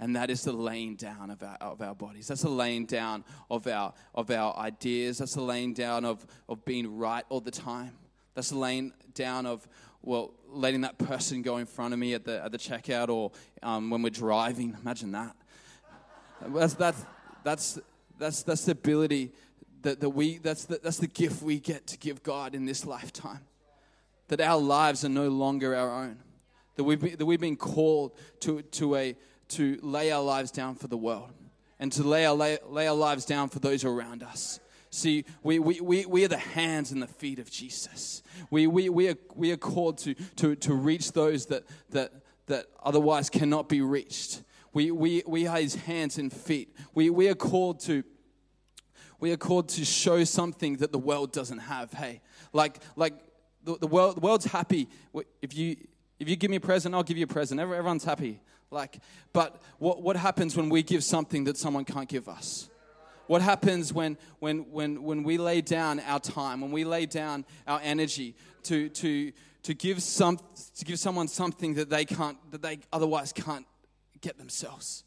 And 0.01 0.17
that 0.17 0.29
is 0.29 0.43
the 0.43 0.53
laying 0.53 0.97
down 0.97 1.31
of 1.31 1.41
our, 1.41 1.57
of 1.61 1.81
our 1.81 1.95
bodies. 1.95 2.27
That's 2.27 2.43
the 2.43 2.51
laying 2.51 2.85
down 2.85 3.25
of 3.49 3.69
our, 3.69 3.95
of 4.13 4.33
our 4.33 4.57
ideas. 4.57 5.19
That's 5.19 5.35
the 5.35 5.41
laying 5.41 5.73
down 5.73 6.05
of, 6.05 6.27
of 6.49 6.65
being 6.65 6.99
right 6.99 7.25
all 7.29 7.41
the 7.41 7.53
time. 7.53 7.93
That's 8.35 8.51
the 8.51 8.59
laying 8.59 8.93
down 9.15 9.47
of, 9.47 9.67
well, 10.03 10.35
letting 10.49 10.81
that 10.81 10.99
person 10.99 11.43
go 11.43 11.59
in 11.59 11.67
front 11.67 11.95
of 11.95 12.01
me 12.01 12.13
at 12.13 12.25
the, 12.25 12.45
at 12.45 12.51
the 12.51 12.59
checkout 12.59 13.09
or 13.09 13.31
um, 13.63 13.89
when 13.89 14.03
we're 14.03 14.11
driving. 14.11 14.77
Imagine 14.83 15.13
that. 15.13 15.37
That's, 16.49 16.75
that's, 16.75 17.07
that's, 17.45 17.79
that's, 18.19 18.43
that's 18.43 18.65
the 18.65 18.73
ability 18.73 19.31
that, 19.87 20.01
that 20.01 20.11
we, 20.11 20.39
that's 20.39 20.65
the, 20.65 20.81
that's 20.83 20.99
the 20.99 21.07
gift 21.07 21.43
we 21.43 21.61
get 21.61 21.87
to 21.87 21.97
give 21.97 22.25
God 22.25 22.57
in 22.57 22.67
this 22.67 22.85
lifetime 22.85 23.39
that 24.27 24.41
our 24.41 24.59
lives 24.59 25.05
are 25.05 25.09
no 25.09 25.29
longer 25.29 25.77
our 25.77 26.03
own. 26.03 26.19
That 26.75 26.83
we've 26.83 27.01
been, 27.01 27.17
that 27.17 27.25
we've 27.25 27.41
been 27.41 27.57
called 27.57 28.19
to, 28.41 28.63
to, 28.63 28.97
a, 28.97 29.17
to 29.51 29.79
lay 29.83 30.11
our 30.11 30.23
lives 30.23 30.51
down 30.51 30.75
for 30.75 30.89
the 30.89 30.97
world 30.97 31.31
and 31.79 31.93
to 31.93 32.03
lay 32.03 32.27
our, 32.27 32.35
lay, 32.35 32.59
lay 32.69 32.89
our 32.89 32.97
lives 32.97 33.25
down 33.25 33.49
for 33.49 33.61
those 33.61 33.85
around 33.85 34.25
us. 34.25 34.59
See, 34.91 35.25
we, 35.45 35.61
we, 35.61 35.81
we, 35.81 36.05
we 36.05 36.25
are 36.25 36.29
the 36.29 36.37
hands 36.37 36.91
and 36.91 37.01
the 37.01 37.07
feet 37.07 37.39
of 37.39 37.49
Jesus. 37.49 38.25
We, 38.51 38.67
we, 38.67 38.89
we, 38.89 39.11
are, 39.11 39.17
we 39.37 39.53
are 39.53 39.57
called 39.57 39.99
to, 39.99 40.15
to, 40.37 40.57
to 40.57 40.75
reach 40.75 41.13
those 41.13 41.47
that, 41.47 41.63
that, 41.91 42.13
that 42.49 42.67
otherwise 42.83 43.31
cannot 43.31 43.69
be 43.69 43.83
reached. 43.83 44.43
We, 44.73 44.91
we, 44.91 45.23
we 45.29 45.47
are 45.47 45.59
his 45.59 45.77
hands 45.77 46.19
and 46.19 46.33
feet. 46.33 46.75
We, 46.93 47.09
we 47.09 47.29
are 47.29 47.37
called 47.37 47.79
to 47.81 48.03
we 49.21 49.33
are 49.33 49.37
called 49.37 49.69
to 49.71 49.85
show 49.85 50.25
something 50.25 50.77
that 50.79 50.93
the 50.93 50.99
world 50.99 51.33
doesn't 51.33 51.59
have. 51.59 51.93
Hey, 51.93 52.21
like 52.53 52.81
like 52.97 53.15
the, 53.67 53.77
the, 53.79 53.87
world, 53.87 54.17
the 54.17 54.21
world's 54.21 54.47
happy. 54.47 54.89
If 55.43 55.55
you, 55.55 55.77
if 56.19 56.29
you 56.29 56.37
give 56.37 56.51
me 56.51 56.57
a 56.57 56.61
present, 56.61 56.95
I'll 56.95 57.03
give 57.03 57.19
you 57.19 57.25
a 57.25 57.29
present. 57.29 57.61
Everyone's 57.61 58.05
happy. 58.05 58.41
Like, 58.71 58.99
but 59.33 59.61
what, 59.79 60.03
what 60.03 60.17
happens 60.17 60.57
when 60.57 60.69
we 60.69 60.83
give 60.83 61.05
something 61.05 61.45
that 61.45 61.57
someone 61.59 61.85
can't 61.85 62.09
give 62.09 62.29
us? 62.29 62.71
What 63.27 63.43
happens 63.43 63.93
when, 63.93 64.17
when, 64.39 64.71
when, 64.71 65.03
when 65.03 65.25
we 65.25 65.37
lay 65.37 65.61
down 65.61 65.99
our 66.01 66.21
time, 66.21 66.61
when 66.61 66.71
we 66.71 66.85
lay 66.85 67.07
down 67.07 67.45
our 67.67 67.81
energy 67.83 68.37
to, 68.65 68.89
to, 68.89 69.33
to, 69.65 69.75
give 69.75 70.01
some, 70.01 70.39
to 70.77 70.85
give 70.85 71.01
someone 71.01 71.27
something 71.27 71.75
that 71.75 71.91
they, 71.91 72.05
can't, 72.05 72.39
that 72.53 72.63
they 72.63 72.79
otherwise 72.93 73.33
can't 73.33 73.67
get 74.21 74.39
themselves? 74.39 75.03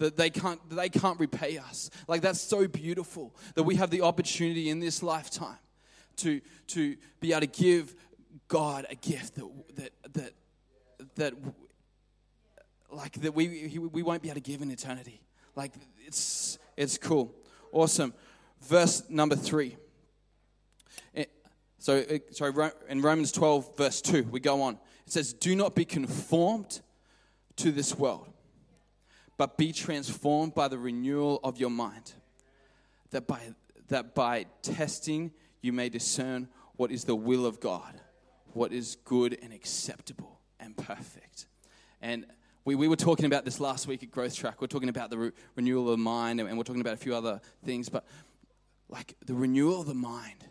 That 0.00 0.16
they 0.16 0.30
can't, 0.30 0.66
that 0.70 0.76
they 0.76 0.88
can't 0.88 1.20
repay 1.20 1.58
us. 1.58 1.90
Like, 2.08 2.22
that's 2.22 2.40
so 2.40 2.66
beautiful 2.66 3.36
that 3.54 3.64
we 3.64 3.76
have 3.76 3.90
the 3.90 4.00
opportunity 4.00 4.70
in 4.70 4.80
this 4.80 5.02
lifetime 5.02 5.58
to, 6.16 6.40
to 6.68 6.96
be 7.20 7.32
able 7.32 7.42
to 7.42 7.46
give 7.46 7.94
God 8.48 8.86
a 8.88 8.94
gift 8.94 9.34
that, 9.34 9.50
that, 9.76 9.92
that, 10.14 10.32
that 11.16 11.34
like 12.90 13.12
that 13.20 13.34
we, 13.34 13.78
we 13.92 14.02
won't 14.02 14.22
be 14.22 14.28
able 14.28 14.40
to 14.40 14.50
give 14.50 14.62
in 14.62 14.70
eternity. 14.70 15.20
Like 15.54 15.72
it's, 16.06 16.58
it's 16.78 16.96
cool. 16.96 17.34
Awesome. 17.70 18.14
Verse 18.62 19.02
number 19.10 19.36
three. 19.36 19.76
Eh, 21.14 21.24
so, 21.78 22.04
eh, 22.08 22.18
sorry, 22.30 22.70
in 22.88 23.02
Romans 23.02 23.32
12, 23.32 23.76
verse 23.76 24.00
2, 24.00 24.28
we 24.30 24.40
go 24.40 24.62
on. 24.62 24.78
It 25.06 25.12
says, 25.12 25.32
Do 25.32 25.54
not 25.54 25.74
be 25.74 25.84
conformed 25.84 26.80
to 27.56 27.70
this 27.70 27.96
world, 27.96 28.28
but 29.40 29.56
be 29.56 29.72
transformed 29.72 30.54
by 30.54 30.68
the 30.68 30.76
renewal 30.76 31.40
of 31.42 31.56
your 31.56 31.70
mind, 31.70 32.12
that 33.10 33.26
by, 33.26 33.40
that 33.88 34.14
by 34.14 34.44
testing 34.60 35.32
you 35.62 35.72
may 35.72 35.88
discern 35.88 36.46
what 36.76 36.90
is 36.90 37.04
the 37.04 37.16
will 37.16 37.46
of 37.46 37.58
God, 37.58 37.98
what 38.52 38.70
is 38.70 38.98
good 39.06 39.38
and 39.42 39.50
acceptable 39.50 40.40
and 40.58 40.76
perfect. 40.76 41.46
And 42.02 42.26
we, 42.66 42.74
we 42.74 42.86
were 42.86 42.96
talking 42.96 43.24
about 43.24 43.46
this 43.46 43.60
last 43.60 43.86
week 43.86 44.02
at 44.02 44.10
Growth 44.10 44.36
Track. 44.36 44.60
We're 44.60 44.66
talking 44.66 44.90
about 44.90 45.08
the 45.08 45.16
re- 45.16 45.32
renewal 45.56 45.84
of 45.84 45.92
the 45.92 46.04
mind, 46.04 46.38
and, 46.40 46.46
and 46.46 46.58
we're 46.58 46.64
talking 46.64 46.82
about 46.82 46.92
a 46.92 46.98
few 46.98 47.14
other 47.14 47.40
things. 47.64 47.88
But 47.88 48.04
like 48.90 49.16
the 49.24 49.32
renewal 49.32 49.80
of 49.80 49.86
the 49.86 49.94
mind, 49.94 50.44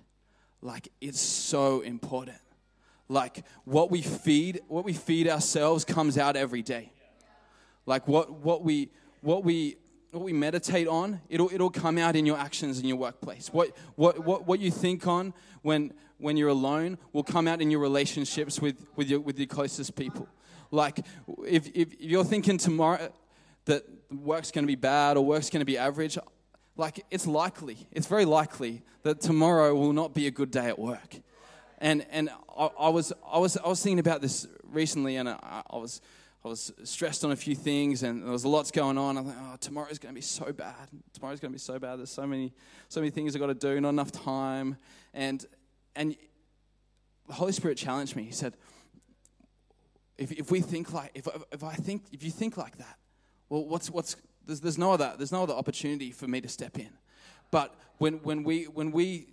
like 0.63 0.91
it's 0.99 1.21
so 1.21 1.81
important. 1.81 2.39
Like 3.07 3.45
what 3.65 3.91
we 3.91 4.01
feed, 4.01 4.61
what 4.67 4.83
we 4.83 4.93
feed 4.93 5.27
ourselves 5.27 5.85
comes 5.85 6.17
out 6.17 6.35
every 6.35 6.63
day. 6.63 6.91
Like 7.89 8.07
what, 8.07 8.31
what 8.31 8.63
we 8.63 8.91
what 9.21 9.43
we 9.43 9.77
what 10.11 10.23
we 10.23 10.31
meditate 10.31 10.87
on, 10.87 11.21
it'll, 11.27 11.49
it'll 11.51 11.71
come 11.71 11.97
out 11.97 12.15
in 12.15 12.25
your 12.25 12.37
actions 12.37 12.79
in 12.79 12.85
your 12.85 12.97
workplace. 12.97 13.49
What, 13.51 13.75
what, 13.95 14.25
what, 14.25 14.47
what 14.47 14.59
you 14.59 14.71
think 14.71 15.05
on 15.05 15.33
when, 15.61 15.93
when 16.17 16.35
you're 16.35 16.49
alone 16.49 16.97
will 17.13 17.23
come 17.23 17.47
out 17.47 17.61
in 17.61 17.69
your 17.69 17.79
relationships 17.79 18.59
with, 18.59 18.87
with, 18.95 19.07
your, 19.07 19.19
with 19.19 19.37
your 19.37 19.45
closest 19.45 19.95
people. 19.95 20.27
Like, 20.71 21.05
if, 21.45 21.69
if 21.75 21.99
you're 21.99 22.23
thinking 22.23 22.57
tomorrow 22.57 23.13
that 23.65 23.83
work's 24.11 24.49
going 24.49 24.63
to 24.63 24.67
be 24.67 24.75
bad 24.75 25.15
or 25.15 25.23
work's 25.23 25.51
going 25.51 25.61
to 25.61 25.65
be 25.65 25.77
average, 25.77 26.17
like, 26.75 27.05
it's 27.11 27.27
likely, 27.27 27.87
it's 27.91 28.07
very 28.07 28.25
likely 28.25 28.81
that 29.03 29.21
tomorrow 29.21 29.75
will 29.75 29.93
not 29.93 30.15
be 30.15 30.25
a 30.25 30.31
good 30.31 30.49
day 30.49 30.69
at 30.69 30.79
work. 30.79 31.17
And, 31.77 32.03
and 32.09 32.31
I, 32.57 32.69
I 32.79 32.89
was, 32.89 33.13
I, 33.31 33.37
was, 33.37 33.57
I 33.57 33.67
was 33.67 33.83
thinking 33.83 33.99
about 33.99 34.21
this 34.21 34.47
recently, 34.63 35.17
and 35.17 35.29
I, 35.29 35.61
I 35.69 35.77
was 35.77 36.01
I 36.43 36.47
was 36.47 36.71
stressed 36.83 37.25
on 37.25 37.31
a 37.31 37.35
few 37.35 37.55
things 37.55 38.03
and 38.03 38.23
there 38.23 38.31
was 38.31 38.45
lots 38.45 38.71
going 38.71 38.97
on. 38.97 39.17
I 39.17 39.23
thought, 39.23 39.35
oh, 39.39 39.55
tomorrow's 39.59 39.99
going 39.99 40.13
to 40.13 40.17
be 40.17 40.21
so 40.21 40.53
bad. 40.53 40.87
Tomorrow's 41.13 41.39
going 41.39 41.51
to 41.51 41.55
be 41.55 41.59
so 41.59 41.79
bad. 41.79 41.99
There's 41.99 42.11
so 42.11 42.25
many, 42.25 42.53
so 42.87 43.01
many 43.01 43.11
things 43.11 43.35
I've 43.35 43.41
got 43.41 43.47
to 43.47 43.53
do, 43.53 43.79
not 43.81 43.89
enough 43.89 44.11
time. 44.11 44.77
And, 45.13 45.45
and 45.95 46.15
the 47.27 47.33
Holy 47.33 47.51
Spirit 47.51 47.77
challenged 47.77 48.15
me. 48.15 48.23
He 48.23 48.31
said, 48.31 48.55
if, 50.17 50.31
if 50.31 50.49
we 50.49 50.61
think 50.61 50.93
like, 50.93 51.11
if, 51.13 51.27
if 51.51 51.63
I 51.63 51.73
think, 51.73 52.03
if 52.13 52.23
you 52.23 52.31
think 52.31 52.55
like 52.55 52.77
that, 52.77 52.97
well, 53.49 53.65
what's, 53.65 53.89
what's, 53.89 54.15
there's, 54.45 54.61
there's 54.61 54.77
no 54.77 54.93
other, 54.93 55.13
there's 55.17 55.31
no 55.31 55.43
other 55.43 55.53
opportunity 55.53 56.11
for 56.11 56.27
me 56.27 56.39
to 56.41 56.47
step 56.47 56.79
in. 56.79 56.89
But 57.51 57.75
when, 57.97 58.15
when 58.23 58.43
we, 58.43 58.63
when 58.65 58.91
we 58.91 59.27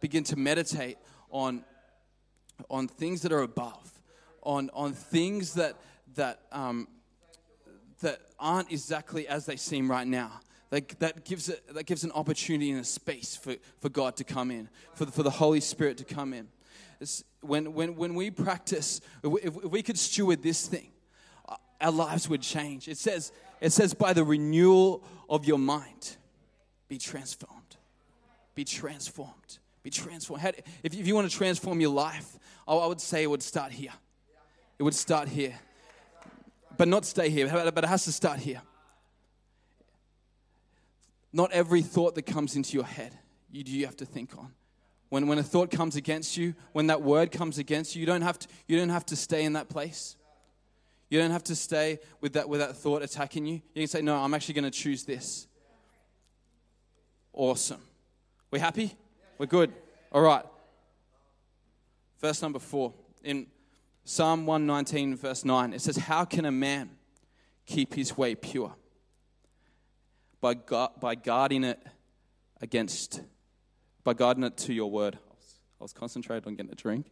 begin 0.00 0.24
to 0.24 0.36
meditate 0.36 0.98
on 1.30 1.64
on 2.70 2.88
things 2.88 3.22
that 3.22 3.32
are 3.32 3.42
above, 3.42 4.00
on, 4.42 4.70
on 4.74 4.92
things 4.92 5.54
that, 5.54 5.76
that, 6.14 6.40
um, 6.52 6.88
that 8.00 8.20
aren't 8.38 8.70
exactly 8.70 9.26
as 9.28 9.46
they 9.46 9.56
seem 9.56 9.90
right 9.90 10.06
now. 10.06 10.40
That, 10.70 10.98
that, 11.00 11.24
gives 11.24 11.48
it, 11.48 11.62
that 11.74 11.84
gives 11.84 12.02
an 12.02 12.12
opportunity 12.12 12.70
and 12.70 12.80
a 12.80 12.84
space 12.84 13.36
for, 13.36 13.56
for 13.80 13.90
God 13.90 14.16
to 14.16 14.24
come 14.24 14.50
in, 14.50 14.70
for 14.94 15.04
the, 15.04 15.12
for 15.12 15.22
the 15.22 15.30
Holy 15.30 15.60
Spirit 15.60 15.98
to 15.98 16.04
come 16.04 16.32
in. 16.32 16.48
When, 17.42 17.74
when, 17.74 17.96
when 17.96 18.14
we 18.14 18.30
practice, 18.30 19.00
if 19.22 19.30
we, 19.30 19.40
if 19.42 19.54
we 19.54 19.82
could 19.82 19.98
steward 19.98 20.42
this 20.42 20.66
thing, 20.66 20.92
uh, 21.48 21.56
our 21.80 21.90
lives 21.90 22.28
would 22.28 22.40
change. 22.40 22.88
It 22.88 22.96
says, 22.96 23.32
it 23.60 23.72
says, 23.72 23.92
by 23.92 24.12
the 24.12 24.24
renewal 24.24 25.04
of 25.28 25.44
your 25.44 25.58
mind, 25.58 26.16
be 26.88 26.96
transformed. 26.96 27.76
Be 28.54 28.64
transformed. 28.64 29.58
Be 29.82 29.90
transformed. 29.90 30.54
If 30.82 30.94
you 30.94 31.14
want 31.14 31.30
to 31.30 31.36
transform 31.36 31.80
your 31.80 31.92
life, 31.92 32.38
I 32.66 32.86
would 32.86 33.00
say 33.00 33.24
it 33.24 33.30
would 33.30 33.42
start 33.42 33.72
here. 33.72 33.92
It 34.78 34.84
would 34.84 34.94
start 34.94 35.28
here. 35.28 35.54
But 36.82 36.88
not 36.88 37.04
stay 37.04 37.30
here, 37.30 37.48
but 37.48 37.84
it 37.84 37.86
has 37.86 38.02
to 38.06 38.10
start 38.10 38.40
here. 38.40 38.60
Not 41.32 41.52
every 41.52 41.80
thought 41.80 42.16
that 42.16 42.22
comes 42.22 42.56
into 42.56 42.72
your 42.72 42.82
head, 42.82 43.16
you, 43.52 43.62
do 43.62 43.70
you 43.70 43.86
have 43.86 43.96
to 43.98 44.04
think 44.04 44.36
on. 44.36 44.52
When, 45.08 45.28
when 45.28 45.38
a 45.38 45.44
thought 45.44 45.70
comes 45.70 45.94
against 45.94 46.36
you, 46.36 46.56
when 46.72 46.88
that 46.88 47.00
word 47.00 47.30
comes 47.30 47.58
against 47.58 47.94
you, 47.94 48.00
you 48.00 48.06
don't 48.06 48.22
have 48.22 48.36
to, 48.40 48.48
you 48.66 48.76
don't 48.76 48.88
have 48.88 49.06
to 49.06 49.14
stay 49.14 49.44
in 49.44 49.52
that 49.52 49.68
place. 49.68 50.16
You 51.08 51.20
don't 51.20 51.30
have 51.30 51.44
to 51.44 51.54
stay 51.54 52.00
with 52.20 52.32
that, 52.32 52.48
with 52.48 52.58
that 52.58 52.76
thought 52.76 53.02
attacking 53.02 53.46
you. 53.46 53.62
You 53.76 53.82
can 53.82 53.86
say, 53.86 54.02
No, 54.02 54.16
I'm 54.16 54.34
actually 54.34 54.54
going 54.54 54.64
to 54.64 54.76
choose 54.76 55.04
this. 55.04 55.46
Awesome. 57.32 57.80
We 58.50 58.58
happy? 58.58 58.96
We're 59.38 59.46
good. 59.46 59.72
All 60.10 60.22
right. 60.22 60.44
Verse 62.20 62.42
number 62.42 62.58
four. 62.58 62.92
In 63.22 63.46
Psalm 64.04 64.46
119, 64.46 65.16
verse 65.16 65.44
9, 65.44 65.72
it 65.72 65.80
says, 65.80 65.96
How 65.96 66.24
can 66.24 66.44
a 66.44 66.50
man 66.50 66.90
keep 67.66 67.94
his 67.94 68.16
way 68.16 68.34
pure? 68.34 68.74
By, 70.40 70.54
by 70.54 71.14
guarding 71.14 71.62
it 71.62 71.80
against 72.60 73.20
by 74.04 74.14
guarding 74.14 74.42
it 74.42 74.56
to 74.56 74.72
your 74.72 74.90
word. 74.90 75.14
I 75.14 75.34
was, 75.34 75.54
I 75.80 75.84
was 75.84 75.92
concentrated 75.92 76.46
on 76.46 76.56
getting 76.56 76.72
a 76.72 76.74
drink. 76.74 77.06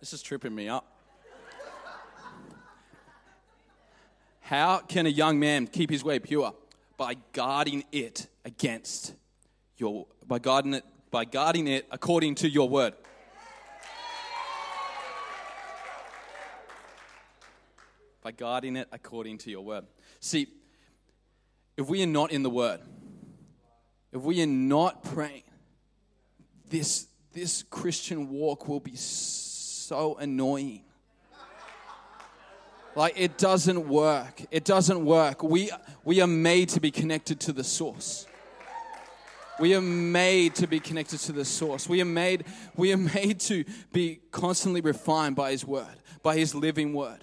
This 0.00 0.12
is 0.12 0.22
tripping 0.22 0.54
me 0.54 0.68
up. 0.68 0.86
How 4.40 4.78
can 4.78 5.06
a 5.06 5.10
young 5.10 5.38
man 5.38 5.66
keep 5.66 5.90
his 5.90 6.02
way 6.02 6.18
pure? 6.18 6.54
By 6.96 7.14
guarding 7.32 7.84
it 7.92 8.26
against 8.44 9.14
your 9.76 10.06
by 10.26 10.38
guarding 10.38 10.74
it 10.74 10.84
by 11.10 11.24
guarding 11.24 11.66
it 11.66 11.86
according 11.90 12.36
to 12.36 12.48
your 12.48 12.68
word. 12.68 12.94
By 18.22 18.32
guarding 18.32 18.76
it 18.76 18.88
according 18.92 19.38
to 19.38 19.50
your 19.50 19.64
word. 19.64 19.86
See, 20.20 20.48
if 21.80 21.88
we 21.88 22.02
are 22.02 22.06
not 22.06 22.30
in 22.30 22.42
the 22.42 22.50
Word, 22.50 22.80
if 24.12 24.20
we 24.20 24.42
are 24.42 24.46
not 24.46 25.02
praying, 25.02 25.44
this, 26.68 27.06
this 27.32 27.62
Christian 27.62 28.28
walk 28.28 28.68
will 28.68 28.80
be 28.80 28.96
so 28.96 30.16
annoying. 30.16 30.82
Like 32.94 33.14
it 33.16 33.38
doesn't 33.38 33.88
work. 33.88 34.42
It 34.50 34.64
doesn't 34.64 35.02
work. 35.02 35.42
We, 35.42 35.70
we 36.04 36.20
are 36.20 36.26
made 36.26 36.68
to 36.70 36.80
be 36.80 36.90
connected 36.90 37.40
to 37.40 37.52
the 37.54 37.64
source. 37.64 38.26
We 39.60 39.74
are 39.74 39.82
made 39.82 40.54
to 40.54 40.66
be 40.66 40.80
connected 40.80 41.18
to 41.20 41.32
the 41.32 41.44
source. 41.44 41.86
We 41.86 42.00
are 42.00 42.06
made, 42.06 42.44
we 42.76 42.94
are 42.94 42.96
made 43.14 43.40
to 43.40 43.64
be 43.92 44.20
constantly 44.30 44.80
refined 44.80 45.36
by 45.36 45.50
His 45.50 45.66
word, 45.66 45.96
by 46.22 46.36
His 46.36 46.54
living 46.54 46.94
word. 46.94 47.22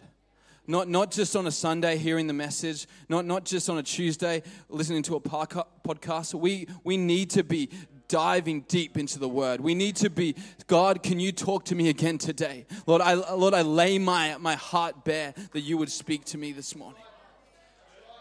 Not, 0.68 0.88
not 0.88 1.10
just 1.10 1.36
on 1.36 1.48
a 1.48 1.52
Sunday 1.52 1.98
hearing 1.98 2.28
the 2.28 2.34
message, 2.34 2.88
not, 3.10 3.26
not 3.26 3.44
just 3.44 3.72
on 3.72 3.80
a 3.80 3.84
Tuesday 3.84 4.44
listening 4.70 5.02
to 5.04 5.16
a 5.16 5.20
podcast. 5.20 6.36
We, 6.36 6.68
we 6.84 6.96
need 6.96 7.32
to 7.32 7.44
be 7.44 7.70
diving 8.08 8.62
deep 8.68 8.98
into 8.98 9.18
the 9.18 9.30
word. 9.30 9.60
We 9.60 9.74
need 9.74 9.96
to 9.98 10.10
be, 10.12 10.36
God, 10.68 11.02
can 11.02 11.20
you 11.20 11.32
talk 11.32 11.66
to 11.66 11.76
me 11.76 11.90
again 11.90 12.20
today? 12.20 12.68
Lord, 12.86 13.02
I, 13.02 13.14
Lord, 13.14 13.56
I 13.56 13.64
lay 13.64 13.98
my, 13.98 14.38
my 14.40 14.56
heart 14.56 15.04
bare 15.04 15.34
that 15.54 15.62
you 15.62 15.78
would 15.80 15.92
speak 15.92 16.26
to 16.26 16.38
me 16.38 16.52
this 16.52 16.76
morning. 16.76 17.02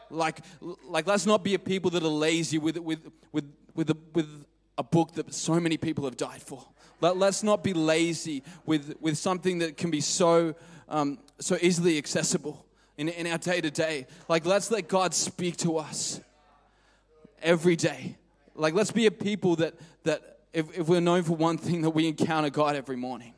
Like, 0.08 0.40
like 0.88 1.06
let's 1.06 1.26
not 1.26 1.44
be 1.44 1.52
a 1.52 1.58
people 1.58 1.90
that 1.90 2.02
are 2.02 2.08
lazy 2.08 2.58
with, 2.58 2.78
with, 2.78 3.00
with, 3.32 3.44
with, 3.76 3.90
a, 3.90 3.96
with 4.14 4.44
a 4.76 4.82
book 4.82 5.12
that 5.12 5.32
so 5.32 5.60
many 5.60 5.76
people 5.76 6.04
have 6.04 6.16
died 6.16 6.42
for. 6.42 6.64
Let, 7.00 7.16
let's 7.16 7.42
not 7.42 7.62
be 7.62 7.74
lazy 7.74 8.42
with, 8.64 8.94
with 9.00 9.16
something 9.18 9.58
that 9.58 9.76
can 9.76 9.90
be 9.90 10.00
so 10.00 10.54
um, 10.88 11.18
so 11.38 11.56
easily 11.60 11.98
accessible 11.98 12.64
in, 12.96 13.08
in 13.08 13.26
our 13.26 13.38
day 13.38 13.60
to 13.60 13.70
day. 13.70 14.06
Like, 14.28 14.46
let's 14.46 14.70
let 14.70 14.88
God 14.88 15.14
speak 15.14 15.56
to 15.58 15.78
us 15.78 16.20
every 17.42 17.76
day. 17.76 18.16
Like, 18.54 18.74
let's 18.74 18.92
be 18.92 19.06
a 19.06 19.10
people 19.10 19.56
that, 19.56 19.74
that 20.04 20.38
if, 20.52 20.78
if 20.78 20.88
we're 20.88 21.00
known 21.00 21.22
for 21.22 21.36
one 21.36 21.58
thing, 21.58 21.82
that 21.82 21.90
we 21.90 22.08
encounter 22.08 22.50
God 22.50 22.76
every 22.76 22.96
morning. 22.96 23.34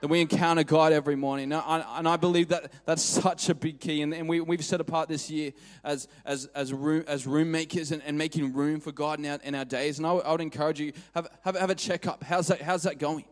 That 0.00 0.08
we 0.08 0.20
encounter 0.20 0.62
God 0.62 0.92
every 0.92 1.16
morning. 1.16 1.52
And 1.52 1.54
I, 1.54 1.98
and 1.98 2.08
I 2.08 2.16
believe 2.16 2.48
that 2.48 2.72
that's 2.84 3.02
such 3.02 3.48
a 3.48 3.54
big 3.54 3.80
key. 3.80 4.02
And, 4.02 4.14
and 4.14 4.28
we, 4.28 4.40
we've 4.40 4.64
set 4.64 4.80
apart 4.80 5.08
this 5.08 5.28
year 5.28 5.52
as, 5.82 6.06
as, 6.24 6.46
as, 6.54 6.72
room, 6.72 7.04
as 7.08 7.26
room 7.26 7.50
makers 7.50 7.90
and, 7.90 8.00
and 8.04 8.16
making 8.16 8.52
room 8.52 8.78
for 8.78 8.92
God 8.92 9.18
in 9.18 9.26
our, 9.26 9.38
in 9.42 9.54
our 9.56 9.64
days. 9.64 9.98
And 9.98 10.06
I, 10.06 10.12
I 10.12 10.30
would 10.30 10.40
encourage 10.40 10.78
you, 10.78 10.92
have, 11.14 11.26
have, 11.42 11.56
have 11.56 11.70
a 11.70 11.74
checkup. 11.74 12.22
How's 12.22 12.46
that, 12.46 12.62
how's 12.62 12.84
that 12.84 12.98
going? 12.98 13.24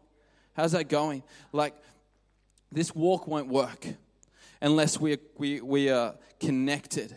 How's 0.54 0.72
that 0.72 0.88
going? 0.88 1.22
Like, 1.52 1.74
this 2.72 2.94
walk 2.94 3.26
won't 3.26 3.48
work 3.48 3.86
unless 4.60 5.00
we 5.00 5.18
we, 5.36 5.60
we 5.60 5.90
are 5.90 6.14
connected 6.40 7.16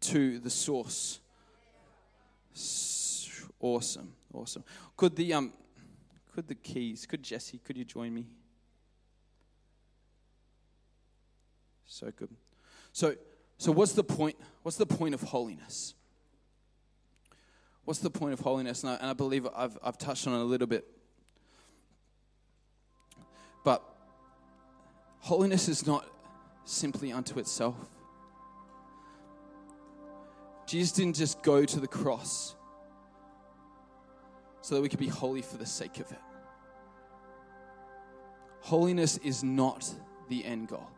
to 0.00 0.38
the 0.38 0.50
source. 0.50 1.20
Awesome, 3.60 4.12
awesome. 4.32 4.64
Could 4.96 5.16
the 5.16 5.34
um, 5.34 5.52
could 6.34 6.48
the 6.48 6.54
keys? 6.54 7.06
Could 7.06 7.22
Jesse? 7.22 7.58
Could 7.58 7.76
you 7.76 7.84
join 7.84 8.12
me? 8.12 8.26
So 11.86 12.10
good. 12.16 12.30
So, 12.92 13.14
so 13.58 13.72
what's 13.72 13.92
the 13.92 14.04
point? 14.04 14.36
What's 14.62 14.76
the 14.76 14.86
point 14.86 15.14
of 15.14 15.22
holiness? 15.22 15.94
What's 17.84 18.00
the 18.00 18.10
point 18.10 18.32
of 18.32 18.40
holiness? 18.40 18.82
And 18.82 18.92
I, 18.92 18.94
and 18.96 19.06
I 19.06 19.12
believe 19.12 19.46
I've, 19.54 19.78
I've 19.82 19.98
touched 19.98 20.26
on 20.26 20.34
it 20.34 20.40
a 20.40 20.44
little 20.44 20.66
bit. 20.66 20.86
But 23.64 23.82
Holiness 25.24 25.68
is 25.68 25.86
not 25.86 26.06
simply 26.66 27.10
unto 27.10 27.38
itself. 27.38 27.76
Jesus 30.66 30.92
didn't 30.92 31.16
just 31.16 31.42
go 31.42 31.64
to 31.64 31.80
the 31.80 31.88
cross 31.88 32.54
so 34.60 34.74
that 34.74 34.82
we 34.82 34.90
could 34.90 34.98
be 34.98 35.08
holy 35.08 35.40
for 35.40 35.56
the 35.56 35.64
sake 35.64 35.98
of 35.98 36.12
it. 36.12 36.18
Holiness 38.60 39.16
is 39.24 39.42
not 39.42 39.90
the 40.28 40.44
end 40.44 40.68
goal, 40.68 40.90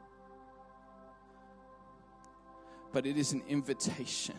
but 2.96 3.04
it 3.04 3.18
is 3.18 3.34
an 3.34 3.42
invitation 3.46 4.36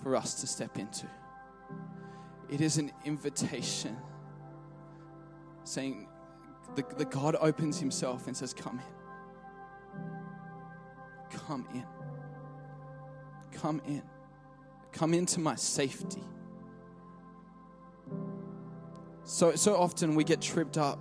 for 0.00 0.14
us 0.14 0.34
to 0.34 0.46
step 0.46 0.78
into. 0.78 1.08
It 2.48 2.60
is 2.60 2.78
an 2.78 2.92
invitation 3.04 3.96
saying, 5.64 6.06
the, 6.76 6.84
the 6.98 7.04
God 7.04 7.34
opens 7.40 7.80
himself 7.80 8.28
and 8.28 8.36
says, 8.36 8.54
Come 8.54 8.78
in. 8.78 8.84
Come 11.48 11.66
in. 11.74 11.86
Come 13.50 13.82
in. 13.84 14.04
Come 14.92 15.14
into 15.14 15.40
my 15.40 15.56
safety. 15.56 16.22
So, 19.24 19.56
so 19.56 19.76
often 19.76 20.14
we 20.14 20.22
get 20.22 20.40
tripped 20.40 20.78
up 20.78 21.00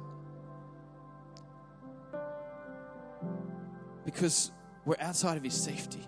because 4.03 4.51
we're 4.89 4.95
outside 4.99 5.37
of 5.37 5.43
his 5.43 5.53
safety. 5.53 6.03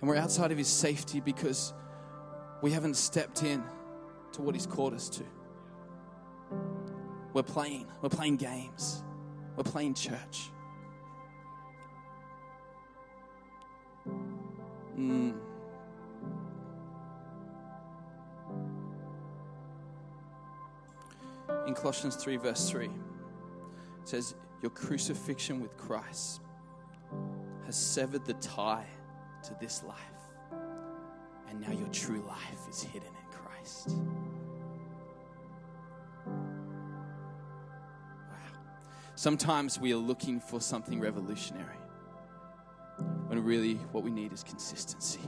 And 0.00 0.08
we're 0.08 0.16
outside 0.16 0.50
of 0.50 0.56
his 0.56 0.66
safety 0.66 1.20
because 1.20 1.74
we 2.62 2.70
haven't 2.70 2.96
stepped 2.96 3.42
in 3.42 3.62
to 4.32 4.40
what 4.40 4.54
he's 4.54 4.66
called 4.66 4.94
us 4.94 5.10
to. 5.10 5.24
We're 7.34 7.42
playing. 7.42 7.86
We're 8.00 8.08
playing 8.08 8.36
games. 8.36 9.02
We're 9.56 9.64
playing 9.64 9.92
church. 9.92 10.50
Mm. 14.98 15.34
In 21.66 21.74
Colossians 21.74 22.16
3, 22.16 22.38
verse 22.38 22.70
3, 22.70 22.86
it 22.86 22.90
says, 24.04 24.34
Your 24.62 24.70
crucifixion 24.70 25.60
with 25.60 25.76
Christ 25.76 26.40
has 27.68 27.76
severed 27.76 28.24
the 28.24 28.32
tie 28.34 28.86
to 29.42 29.54
this 29.60 29.84
life 29.84 29.96
and 31.50 31.60
now 31.60 31.70
your 31.70 31.88
true 31.88 32.24
life 32.26 32.66
is 32.70 32.82
hidden 32.82 33.10
in 33.10 33.38
Christ. 33.38 33.90
Wow. 38.26 38.36
Sometimes 39.16 39.78
we 39.78 39.92
are 39.92 39.98
looking 39.98 40.40
for 40.40 40.62
something 40.62 40.98
revolutionary 40.98 41.76
when 43.26 43.44
really 43.44 43.74
what 43.92 44.02
we 44.02 44.10
need 44.10 44.32
is 44.32 44.42
consistency. 44.42 45.20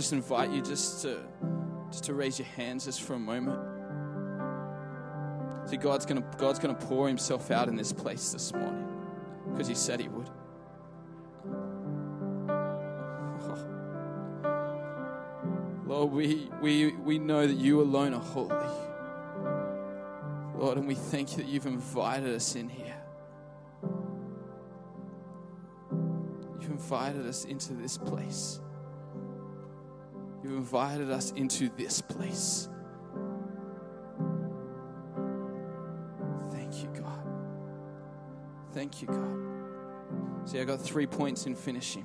Just 0.00 0.14
invite 0.14 0.50
you 0.50 0.62
just 0.62 1.02
to 1.02 1.20
just 1.90 2.04
to 2.04 2.14
raise 2.14 2.38
your 2.38 2.48
hands 2.48 2.86
just 2.86 3.02
for 3.02 3.12
a 3.12 3.18
moment. 3.18 3.60
See, 5.68 5.76
God's 5.76 6.06
gonna 6.06 6.24
God's 6.38 6.58
gonna 6.58 6.72
pour 6.72 7.06
Himself 7.06 7.50
out 7.50 7.68
in 7.68 7.76
this 7.76 7.92
place 7.92 8.32
this 8.32 8.50
morning 8.54 8.88
because 9.52 9.68
He 9.68 9.74
said 9.74 10.00
He 10.00 10.08
would. 10.08 10.30
Lord, 15.86 16.12
we, 16.12 16.48
we, 16.62 16.92
we 16.92 17.18
know 17.18 17.46
that 17.46 17.58
you 17.58 17.82
alone 17.82 18.14
are 18.14 18.22
holy. 18.22 18.56
Lord, 20.56 20.78
and 20.78 20.88
we 20.88 20.94
thank 20.94 21.32
you 21.32 21.36
that 21.38 21.46
you've 21.46 21.66
invited 21.66 22.34
us 22.34 22.54
in 22.54 22.70
here. 22.70 22.96
You've 26.58 26.70
invited 26.70 27.26
us 27.26 27.44
into 27.44 27.74
this 27.74 27.98
place. 27.98 28.60
You've 30.50 30.58
invited 30.58 31.12
us 31.12 31.30
into 31.36 31.68
this 31.76 32.00
place. 32.00 32.68
Thank 36.50 36.82
you, 36.82 36.88
God. 37.00 37.24
Thank 38.72 39.00
you, 39.00 39.06
God. 39.06 40.48
See, 40.48 40.58
I 40.58 40.64
got 40.64 40.80
three 40.80 41.06
points 41.06 41.46
in 41.46 41.54
finishing. 41.54 42.04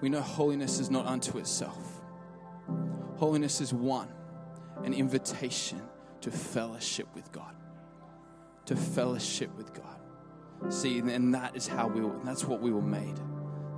We 0.00 0.08
know 0.08 0.20
holiness 0.20 0.78
is 0.78 0.90
not 0.90 1.06
unto 1.06 1.38
itself. 1.38 2.04
Holiness 3.16 3.60
is 3.60 3.74
one, 3.74 4.12
an 4.84 4.94
invitation 4.94 5.82
to 6.20 6.30
fellowship 6.30 7.08
with 7.16 7.32
God. 7.32 7.56
To 8.66 8.76
fellowship 8.76 9.50
with 9.56 9.74
God. 9.74 9.99
See, 10.68 10.98
and 10.98 11.34
that 11.34 11.56
is 11.56 11.66
how 11.66 11.88
we 11.88 12.00
were, 12.00 12.14
that's 12.22 12.44
what 12.44 12.60
we 12.60 12.70
were 12.70 12.82
made. 12.82 13.18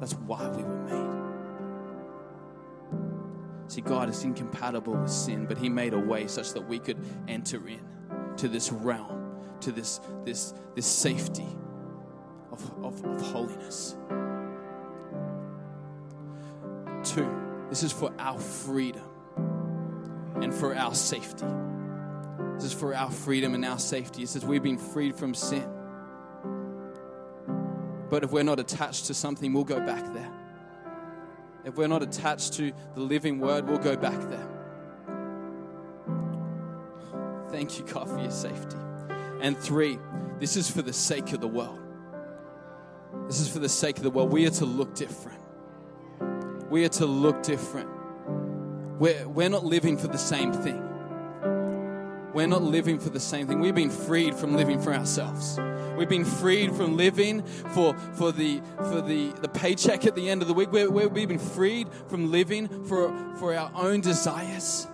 That's 0.00 0.14
why 0.14 0.48
we 0.48 0.62
were 0.62 0.82
made. 0.84 1.22
See, 3.68 3.80
God 3.80 4.10
is 4.10 4.24
incompatible 4.24 4.94
with 4.94 5.10
sin, 5.10 5.46
but 5.46 5.56
He 5.56 5.68
made 5.68 5.94
a 5.94 5.98
way 5.98 6.26
such 6.26 6.52
that 6.52 6.68
we 6.68 6.78
could 6.78 6.98
enter 7.28 7.66
in 7.68 7.80
to 8.36 8.48
this 8.48 8.70
realm, 8.72 9.40
to 9.60 9.72
this, 9.72 10.00
this, 10.24 10.52
this 10.74 10.86
safety 10.86 11.46
of, 12.50 12.84
of, 12.84 13.02
of 13.04 13.20
holiness. 13.32 13.96
Two, 17.04 17.28
this 17.70 17.82
is 17.82 17.92
for 17.92 18.12
our 18.18 18.38
freedom 18.38 19.02
and 20.42 20.52
for 20.52 20.74
our 20.76 20.94
safety. 20.94 21.46
This 22.54 22.64
is 22.64 22.72
for 22.72 22.94
our 22.94 23.10
freedom 23.10 23.54
and 23.54 23.64
our 23.64 23.78
safety. 23.78 24.22
It 24.24 24.28
says 24.28 24.44
we've 24.44 24.62
been 24.62 24.78
freed 24.78 25.16
from 25.16 25.32
sin. 25.34 25.68
But 28.12 28.24
if 28.24 28.30
we're 28.30 28.42
not 28.42 28.60
attached 28.60 29.06
to 29.06 29.14
something, 29.14 29.54
we'll 29.54 29.64
go 29.64 29.80
back 29.80 30.12
there. 30.12 30.30
If 31.64 31.76
we're 31.76 31.88
not 31.88 32.02
attached 32.02 32.52
to 32.58 32.70
the 32.94 33.00
living 33.00 33.40
word, 33.40 33.66
we'll 33.66 33.78
go 33.78 33.96
back 33.96 34.20
there. 34.28 34.48
Thank 37.48 37.78
you, 37.78 37.86
God, 37.86 38.10
for 38.10 38.18
your 38.18 38.30
safety. 38.30 38.76
And 39.40 39.56
three, 39.56 39.98
this 40.38 40.58
is 40.58 40.68
for 40.68 40.82
the 40.82 40.92
sake 40.92 41.32
of 41.32 41.40
the 41.40 41.48
world. 41.48 41.78
This 43.28 43.40
is 43.40 43.48
for 43.48 43.60
the 43.60 43.68
sake 43.70 43.96
of 43.96 44.02
the 44.02 44.10
world. 44.10 44.30
We 44.30 44.46
are 44.46 44.50
to 44.50 44.66
look 44.66 44.94
different. 44.94 45.40
We 46.68 46.84
are 46.84 46.90
to 46.90 47.06
look 47.06 47.42
different. 47.42 47.88
We're, 48.98 49.26
we're 49.26 49.48
not 49.48 49.64
living 49.64 49.96
for 49.96 50.08
the 50.08 50.18
same 50.18 50.52
thing. 50.52 50.86
We're 52.34 52.46
not 52.46 52.62
living 52.62 52.98
for 52.98 53.10
the 53.10 53.20
same 53.20 53.46
thing. 53.46 53.60
We've 53.60 53.74
been 53.74 53.90
freed 53.90 54.34
from 54.34 54.56
living 54.56 54.80
for 54.80 54.94
ourselves. 54.94 55.58
We've 55.96 56.08
been 56.08 56.24
freed 56.24 56.74
from 56.74 56.96
living 56.96 57.42
for, 57.44 57.94
for, 58.14 58.32
the, 58.32 58.62
for 58.76 59.02
the, 59.02 59.32
the 59.42 59.48
paycheck 59.48 60.06
at 60.06 60.14
the 60.14 60.30
end 60.30 60.40
of 60.40 60.48
the 60.48 60.54
week. 60.54 60.72
we 60.72 60.86
we've 60.86 61.28
been 61.28 61.38
freed 61.38 61.88
from 62.08 62.30
living 62.30 62.86
for, 62.86 63.12
for 63.36 63.54
our 63.54 63.70
own 63.74 64.00
desires. 64.00 64.86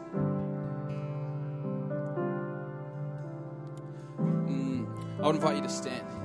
Mm, 4.21 5.21
I 5.21 5.27
would 5.27 5.37
invite 5.37 5.57
you 5.57 5.63
to 5.63 5.69
stand. 5.69 6.18